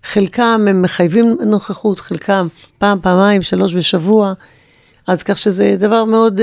חלקם 0.03 0.65
הם 0.69 0.81
מחייבים 0.81 1.37
נוכחות, 1.45 1.99
חלקם 1.99 2.47
פעם, 2.77 2.99
פעמיים, 3.01 3.41
שלוש 3.41 3.75
בשבוע, 3.75 4.33
אז 5.07 5.23
כך 5.23 5.37
שזה 5.37 5.75
דבר 5.79 6.05
מאוד, 6.05 6.41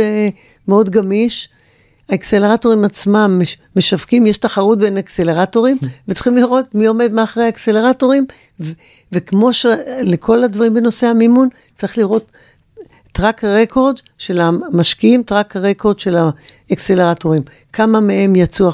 מאוד 0.69 0.91
גמיש. 0.91 1.49
האקסלרטורים 2.11 2.85
עצמם 2.85 3.39
מש, 3.43 3.59
משווקים, 3.77 4.27
יש 4.27 4.37
תחרות 4.37 4.79
בין 4.79 4.97
אקסלרטורים, 4.97 5.79
וצריכים 6.09 6.37
לראות 6.37 6.75
מי 6.75 6.87
עומד 6.87 7.13
מאחורי 7.13 7.47
האקסלרטורים, 7.47 8.27
ו, 8.61 8.71
וכמו 9.13 9.53
שלכל 9.53 10.45
הדברים 10.45 10.75
בנושא 10.75 11.07
המימון, 11.07 11.49
צריך 11.75 11.99
לראות 11.99 12.31
track 13.13 13.45
record 13.45 13.95
של 14.19 14.41
המשקיעים, 14.41 15.23
track 15.23 15.57
record 15.57 16.01
של 16.01 16.17
האקסלרטורים. 16.71 17.43
כמה 17.73 18.01
מהם 18.01 18.37
יצאו, 18.37 18.71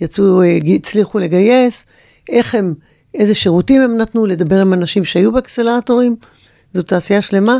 יצאו, 0.00 0.42
הצליחו 0.74 1.18
לגייס, 1.18 1.86
איך 2.28 2.54
הם, 2.54 2.74
איזה 3.14 3.34
שירותים 3.34 3.82
הם 3.82 3.96
נתנו, 3.96 4.26
לדבר 4.26 4.60
עם 4.60 4.72
אנשים 4.72 5.04
שהיו 5.04 5.32
באקסלרטורים, 5.32 6.16
זו 6.72 6.82
תעשייה 6.82 7.22
שלמה. 7.22 7.58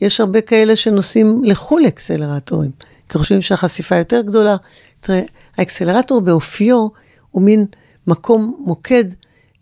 יש 0.00 0.20
הרבה 0.20 0.40
כאלה 0.40 0.76
שנוסעים 0.76 1.44
לחו"ל 1.44 1.86
אקסלרטורים. 1.88 2.70
כי 3.12 3.18
חושבים 3.18 3.40
שהחשיפה 3.40 3.96
יותר 3.96 4.20
גדולה. 4.20 4.56
תראה, 5.00 5.22
האקסלרטור 5.56 6.20
באופיו 6.20 6.88
הוא 7.30 7.42
מין 7.42 7.66
מקום, 8.06 8.56
מוקד 8.64 9.04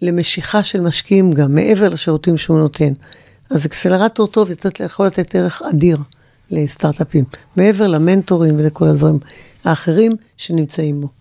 למשיכה 0.02 0.62
של 0.62 0.80
משקיעים 0.80 1.32
גם, 1.32 1.54
מעבר 1.54 1.88
לשירותים 1.88 2.38
שהוא 2.38 2.58
נותן. 2.58 2.92
אז 3.50 3.66
אקסלרטור 3.66 4.26
טוב 4.26 4.50
יצאת, 4.50 4.80
יכול 4.80 5.06
לתת 5.06 5.34
ערך 5.34 5.62
אדיר 5.62 5.98
לסטארט-אפים, 6.50 7.24
מעבר 7.56 7.86
למנטורים 7.86 8.58
ולכל 8.58 8.86
הדברים 8.86 9.18
האחרים 9.64 10.12
שנמצאים 10.36 11.00
בו. 11.00 11.19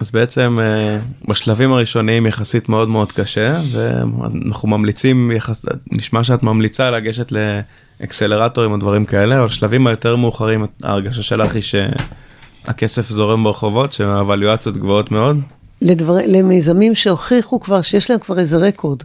אז 0.00 0.10
בעצם 0.10 0.56
אה, 0.60 0.98
בשלבים 1.28 1.72
הראשוניים 1.72 2.26
יחסית 2.26 2.68
מאוד 2.68 2.88
מאוד 2.88 3.12
קשה 3.12 3.60
ואנחנו 3.72 4.68
ממליצים 4.68 5.30
יחס 5.30 5.66
נשמע 5.92 6.24
שאת 6.24 6.42
ממליצה 6.42 6.90
לגשת 6.90 7.32
לאקסלרטורים 8.00 8.72
או 8.72 8.76
דברים 8.76 9.04
כאלה 9.04 9.40
אבל 9.40 9.48
שלבים 9.48 9.86
היותר 9.86 10.16
מאוחרים 10.16 10.66
ההרגשה 10.82 11.22
שלך 11.22 11.54
היא 11.54 11.62
שהכסף 11.62 13.08
זורם 13.08 13.44
ברחובות 13.44 13.92
שהוואליואציות 13.92 14.76
גבוהות 14.76 15.10
מאוד. 15.10 15.40
לדבר, 15.82 16.16
למיזמים 16.26 16.94
שהוכיחו 16.94 17.60
כבר 17.60 17.82
שיש 17.82 18.10
להם 18.10 18.20
כבר 18.20 18.38
איזה 18.38 18.56
רקורד. 18.56 19.02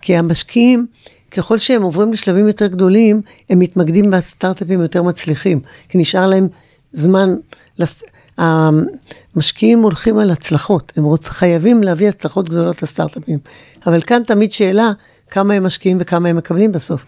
כי 0.00 0.16
המשקיעים 0.16 0.86
ככל 1.30 1.58
שהם 1.58 1.82
עוברים 1.82 2.12
לשלבים 2.12 2.48
יותר 2.48 2.66
גדולים 2.66 3.22
הם 3.50 3.58
מתמקדים 3.58 4.10
בסטארט-אפים 4.10 4.82
יותר 4.82 5.02
מצליחים 5.02 5.60
כי 5.88 5.98
נשאר 5.98 6.26
להם 6.26 6.48
זמן. 6.92 7.34
לס... 7.78 8.02
המשקיעים 9.38 9.82
הולכים 9.82 10.18
על 10.18 10.30
הצלחות, 10.30 10.92
הם 10.96 11.04
רוצ, 11.04 11.28
חייבים 11.28 11.82
להביא 11.82 12.08
הצלחות 12.08 12.48
גדולות 12.48 12.82
לסטארט-אפים. 12.82 13.38
אבל 13.86 14.00
כאן 14.00 14.22
תמיד 14.22 14.52
שאלה, 14.52 14.92
כמה 15.30 15.54
הם 15.54 15.64
משקיעים 15.64 15.98
וכמה 16.00 16.28
הם 16.28 16.36
מקבלים 16.36 16.72
בסוף. 16.72 17.06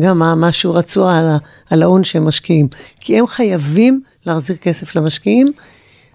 גם 0.00 0.18
מה, 0.18 0.34
משהו 0.34 0.74
רצוע 0.74 1.18
על, 1.18 1.28
על 1.70 1.82
ההון 1.82 2.04
שהם 2.04 2.24
משקיעים. 2.24 2.68
כי 3.00 3.18
הם 3.18 3.26
חייבים 3.26 4.02
להחזיר 4.26 4.56
כסף 4.56 4.94
למשקיעים. 4.94 5.52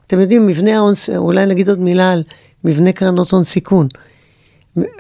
אתם 0.08 0.20
יודעים, 0.20 0.48
מבנה 0.48 0.76
ההון, 0.76 0.94
אולי 1.18 1.46
נגיד 1.46 1.70
עוד 1.70 1.80
מילה 1.80 2.12
על 2.12 2.24
מבנה 2.64 2.92
קרנות 2.92 3.32
הון 3.32 3.44
סיכון. 3.44 3.88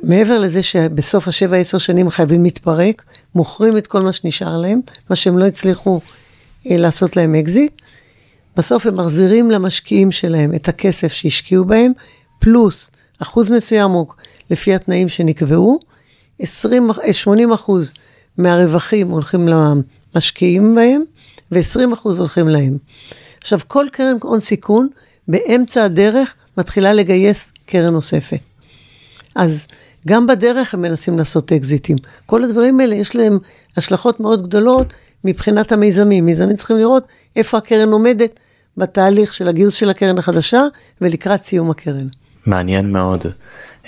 מעבר 0.04 0.40
לזה 0.40 0.64
שבסוף 0.64 1.28
השבע, 1.28 1.58
עשר 1.58 1.78
שנים 1.78 2.10
חייבים 2.10 2.44
להתפרק, 2.44 3.04
מוכרים 3.36 3.78
את 3.78 3.88
כל 3.88 4.02
מה 4.02 4.12
שנשאר 4.12 4.58
להם, 4.58 4.80
מה 5.10 5.16
שהם 5.16 5.38
לא 5.38 5.46
הצליחו 5.46 6.00
אה, 6.70 6.78
לעשות 6.78 7.18
להם 7.18 7.36
אקזיט. 7.36 7.82
בסוף 8.58 8.86
הם 8.86 8.96
מחזירים 8.96 9.52
למשקיעים 9.52 10.12
שלהם 10.12 10.56
את 10.56 10.68
הכסף 10.68 11.14
שהשקיעו 11.14 11.66
בהם, 11.66 11.92
פלוס 12.40 12.92
אחוז 13.20 13.52
מסוים 13.52 13.92
לפי 14.50 14.76
התנאים 14.76 15.10
שנקבעו, 15.10 15.80
20, 16.40 16.90
80 17.12 17.52
אחוז 17.52 17.92
מהרווחים 18.38 19.10
הולכים 19.10 19.48
למשקיעים 19.48 20.76
בהם, 20.76 21.04
ו-20 21.52 21.94
אחוז 21.94 22.20
הולכים 22.20 22.48
להם. 22.48 22.78
עכשיו, 23.42 23.60
כל 23.68 23.86
קרן 23.92 24.18
הון 24.22 24.40
סיכון, 24.40 24.88
באמצע 25.28 25.84
הדרך, 25.84 26.36
מתחילה 26.58 26.94
לגייס 26.94 27.54
קרן 27.66 27.94
נוספת. 27.94 28.40
אז 29.36 29.68
גם 30.08 30.28
בדרך 30.28 30.74
הם 30.74 30.82
מנסים 30.82 31.18
לעשות 31.18 31.52
אקזיטים. 31.52 31.98
כל 32.26 32.44
הדברים 32.44 32.80
האלה, 32.80 32.96
יש 32.96 33.16
להם 33.16 33.40
השלכות 33.78 34.20
מאוד 34.20 34.48
גדולות 34.48 34.94
מבחינת 35.24 35.72
המיזמים. 35.72 36.26
מיזמים 36.26 36.56
צריכים 36.56 36.78
לראות 36.78 37.04
איפה 37.36 37.58
הקרן 37.58 37.92
עומדת 37.92 38.40
בתהליך 38.78 39.34
של 39.34 39.48
הגיוס 39.48 39.74
של 39.74 39.90
הקרן 39.90 40.18
החדשה 40.18 40.62
ולקראת 41.02 41.44
סיום 41.44 41.72
הקרן. 41.72 42.08
מעניין 42.46 42.92
מאוד. 42.92 43.26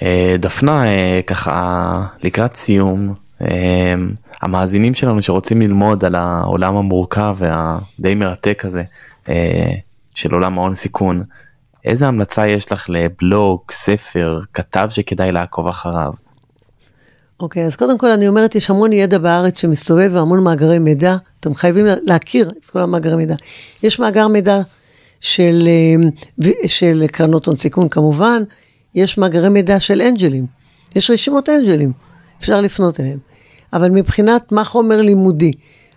אה, 0.01 0.35
דפנה, 0.39 0.85
אה, 0.87 1.21
ככה 1.27 2.05
לקראת 2.23 2.55
סיום, 2.55 3.13
אה, 3.41 3.93
המאזינים 4.41 4.93
שלנו 4.93 5.21
שרוצים 5.21 5.61
ללמוד 5.61 6.05
על 6.05 6.15
העולם 6.15 6.75
המורכב 6.75 7.35
והדי 7.39 8.15
מרתק 8.15 8.63
הזה 8.65 8.83
של 10.15 10.33
עולם 10.33 10.59
ההון 10.59 10.75
סיכון, 10.75 11.23
איזה 11.85 12.07
המלצה 12.07 12.47
יש 12.47 12.71
לך 12.71 12.85
לבלוג, 12.89 13.59
ספר, 13.71 14.39
כתב 14.53 14.87
שכדאי 14.91 15.31
לעקוב 15.31 15.67
אחריו? 15.67 16.11
אוקיי, 17.39 17.63
okay, 17.63 17.67
אז 17.67 17.75
קודם 17.75 17.97
כל 17.97 18.11
אני 18.11 18.27
אומרת, 18.27 18.55
יש 18.55 18.69
המון 18.69 18.93
ידע 18.93 19.17
בארץ 19.17 19.59
שמסתובב 19.61 20.09
והמון 20.13 20.43
מאגרי 20.43 20.79
מידע, 20.79 21.15
אתם 21.39 21.55
חייבים 21.55 21.85
להכיר 22.03 22.51
את 22.57 22.65
כל 22.65 22.81
המאגרי 22.81 23.15
מידע. 23.15 23.35
יש 23.83 23.99
מאגר 23.99 24.27
מידע 24.27 24.61
של, 25.21 25.67
אה, 25.67 26.49
של 26.67 27.05
קרנות 27.11 27.45
הון 27.45 27.55
סיכון 27.55 27.89
כמובן, 27.89 28.43
יש 28.95 29.17
מאגרי 29.17 29.49
מידע 29.49 29.79
של 29.79 30.01
אנג'לים, 30.01 30.45
יש 30.95 31.11
רשימות 31.11 31.49
אנג'לים, 31.49 31.91
אפשר 32.39 32.61
לפנות 32.61 32.99
אליהם. 32.99 33.19
אבל 33.73 33.89
מבחינת 33.89 34.51
מה 34.51 34.63
חומר 34.63 35.01
לימודי, 35.01 35.51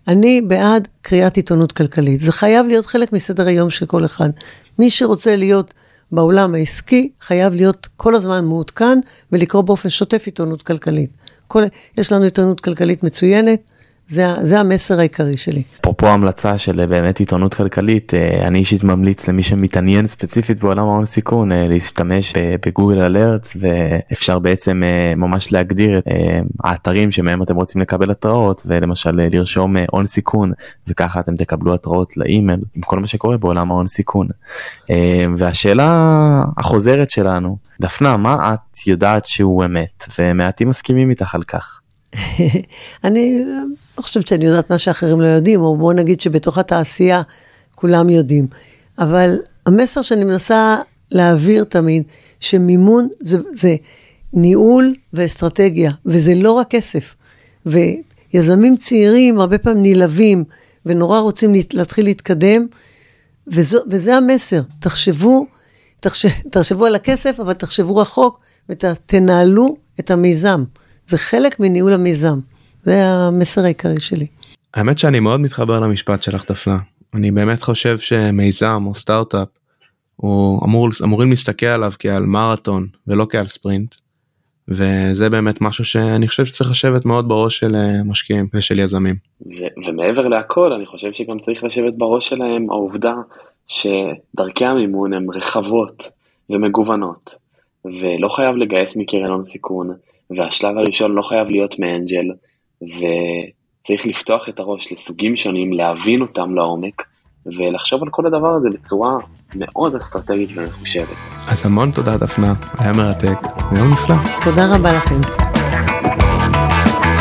אני 0.09 0.43
בעד 0.43 0.89
קריאת 1.03 1.37
עיתונות 1.37 1.73
כלכלית. 1.73 2.21
זה 2.21 2.33
חייב 2.33 2.67
להיות 2.67 2.87
חלק 2.87 3.13
מסדר 3.13 3.47
היום 3.47 3.71
של 3.71 3.87
כל 3.87 4.05
אחד. 4.05 4.31
מי 4.79 4.91
שרוצה 4.91 5.37
להיות 5.37 5.75
בעולם 6.13 6.55
העסקי, 6.55 7.11
חייב 7.21 7.55
להיות 7.55 7.89
כל 7.97 8.15
הזמן 8.15 8.45
מעודכן 8.45 8.99
ולקרוא 9.33 9.63
באופן 9.63 9.89
שוטף 9.89 10.23
עיתונות 10.27 10.63
כלכלית. 10.63 11.11
כל, 11.49 11.63
יש 11.99 12.13
לנו 12.13 12.25
עיתונות 12.25 12.61
כלכלית 12.61 13.03
מצוינת, 13.03 13.61
זה, 14.09 14.27
זה 14.43 14.61
המסר 14.61 14.99
העיקרי 14.99 15.37
שלי. 15.37 15.63
אפרופו 15.81 16.07
המלצה 16.07 16.59
של 16.59 16.81
אה, 16.81 16.87
באמת 16.87 17.19
עיתונות 17.19 17.55
כלכלית, 17.55 18.15
אה, 18.15 18.47
אני 18.47 18.59
אישית 18.59 18.85
ממליץ 18.85 19.29
למי 19.29 19.43
שמתעניין 19.43 20.07
ספציפית 20.07 20.59
בעולם 20.59 20.85
ההון 20.85 21.05
סיכון 21.05 21.53
אה, 21.53 21.69
להשתמש 21.69 22.33
בגוגל 22.67 23.01
אלרט 23.01 23.49
ואפשר 23.57 24.39
בעצם 24.39 24.83
ממש 25.17 25.53
להגדיר 25.53 25.99
את 25.99 26.05
האתרים 26.65 27.11
שמהם 27.11 27.43
אתם 27.43 27.57
רוצים 27.57 27.81
לקבל 27.81 28.11
התראות 28.11 28.63
ולמשל 28.67 29.11
לרשום 29.11 29.77
הון 29.91 30.07
סיכון 30.07 30.53
וככה 30.89 31.21
אתם 31.21 31.37
תקבלו 31.37 31.75
התראות 31.75 32.17
לאימייל 32.17 32.61
עם 32.75 32.83
כל 32.83 32.99
מה 32.99 33.07
שקורה 33.07 33.37
בעולם 33.37 33.71
ההון 33.71 33.87
סיכון. 33.87 34.29
והשאלה 35.37 36.45
החוזרת 36.59 37.11
שלנו, 37.11 37.57
דפנה, 37.81 38.17
מה 38.17 38.55
את 38.55 38.87
יודעת 38.87 39.27
שהוא 39.27 39.65
אמת 39.65 40.05
ומעטים 40.19 40.69
מסכימים 40.69 41.11
איתך 41.11 41.35
על 41.35 41.43
כך? 41.43 41.82
אני 43.05 43.45
לא 43.97 44.03
חושבת 44.03 44.27
שאני 44.27 44.45
יודעת 44.45 44.71
מה 44.71 44.79
שאחרים 44.79 45.21
לא 45.21 45.27
יודעים, 45.27 45.61
או 45.61 45.77
בואו 45.77 45.93
נגיד 45.93 46.21
שבתוך 46.21 46.59
התעשייה 46.59 47.23
כולם 47.75 48.11
יודעים. 48.11 48.47
אבל 48.99 49.39
המסר 49.67 50.03
שאני 50.03 50.25
מנסה 50.25 50.77
להעביר 51.11 51.65
תמיד, 51.65 52.03
שמימון 52.41 53.09
זה, 53.21 53.39
זה 53.53 53.77
ניהול 54.33 54.95
ואסטרטגיה, 55.13 55.93
וזה 56.07 56.35
לא 56.35 56.53
רק 56.53 56.71
כסף. 56.71 57.15
ויזמים 57.67 58.77
צעירים 58.77 59.41
הרבה 59.41 59.59
פעמים 59.59 59.83
נלהבים, 59.83 60.45
ונורא 60.87 61.19
רוצים 61.19 61.55
להתחיל 61.73 62.05
להתקדם, 62.05 62.67
וזו, 63.47 63.79
וזה 63.91 64.17
המסר. 64.17 64.61
תחשבו, 64.81 65.47
תחשב, 66.01 66.29
תחשבו 66.51 66.87
על 66.87 66.95
הכסף, 66.95 67.41
אבל 67.41 67.53
תחשבו 67.53 67.97
רחוק 67.97 68.41
ותנהלו 68.69 69.77
את 70.01 70.11
המיזם. 70.11 70.65
זה 71.13 71.19
חלק 71.19 71.61
מניהול 71.61 71.93
המיזם. 71.93 72.39
זה 72.83 73.05
המסר 73.05 73.65
העיקרי 73.65 74.01
שלי. 74.01 74.27
האמת 74.75 74.99
שאני 74.99 75.21
מאוד 75.21 75.41
מתחבר 75.41 75.81
למשפט 75.81 76.23
שלך 76.23 76.51
דפנה. 76.51 76.79
אני 77.15 77.31
באמת 77.31 77.63
חושב 77.63 77.99
שמיזם 77.99 78.85
או 78.87 78.95
סטארט-אפ 78.95 79.49
הוא 80.17 80.65
אמור, 80.65 80.89
אמורים 81.05 81.31
להסתכל 81.31 81.67
עליו 81.67 81.93
כעל 81.99 82.27
מרתון 82.27 82.87
ולא 83.07 83.27
כעל 83.31 83.47
ספרינט. 83.47 83.95
וזה 84.69 85.31
באמת 85.31 85.61
משהו 85.61 85.85
שאני 85.85 86.29
חושב 86.29 86.45
שצריך 86.45 86.71
לשבת 86.71 87.05
מאוד 87.05 87.29
בראש 87.29 87.59
של 87.59 87.75
אה, 87.75 88.03
משקיעים 88.05 88.49
ושל 88.55 88.79
יזמים. 88.79 89.17
ו- 89.47 89.89
ומעבר 89.89 90.29
להכל 90.29 90.73
אני 90.73 90.87
חושב 90.87 91.13
שגם 91.13 91.39
צריך 91.39 91.65
לשבת 91.65 91.95
בראש 91.97 92.29
שלהם 92.29 92.71
העובדה 92.71 93.15
שדרכי 93.67 94.65
המימון 94.65 95.13
הן 95.13 95.27
רחבות 95.35 96.03
ומגוונות 96.51 97.35
ולא 97.85 98.29
חייב 98.29 98.57
לגייס 98.57 98.97
מקרן 98.97 99.31
הון 99.31 99.45
סיכון 99.45 99.91
והשלב 100.37 100.79
הראשון 100.79 101.13
לא 101.13 101.23
חייב 101.23 101.51
להיות 101.51 101.79
מאנג'ל 101.79 102.25
וצריך 102.83 104.07
לפתוח 104.07 104.49
את 104.49 104.59
הראש 104.61 104.93
לסוגים 104.93 105.37
שונים 105.37 105.73
להבין 105.73 106.21
אותם 106.21 106.55
לעומק 106.55 107.03
ולחשוב 107.47 108.03
על 108.03 108.09
כל 108.11 108.27
הדבר 108.27 108.55
הזה 108.57 108.71
בצורה 108.71 109.11
מאוד 109.55 109.95
אסטרטגית 109.97 110.51
ומחושבת. 110.55 111.17
אז 111.49 111.67
המון 111.67 111.91
תודה 111.91 112.17
דפנה, 112.17 112.55
היה 112.79 112.93
מרתק, 112.93 113.39
יום 113.77 113.91
נפלא. 113.91 114.17
תודה 114.43 114.75
רבה 114.75 114.93
לכם. 114.93 115.21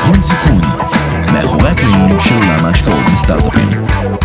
הון 0.05 0.21
סיכון, 0.21 0.61
מאחורי 1.33 1.69
הקלעים 1.69 2.19
של 2.19 2.35
עולם 2.35 2.65
ההשקעות 2.65 3.05
בסטארט-אפים. 3.13 4.20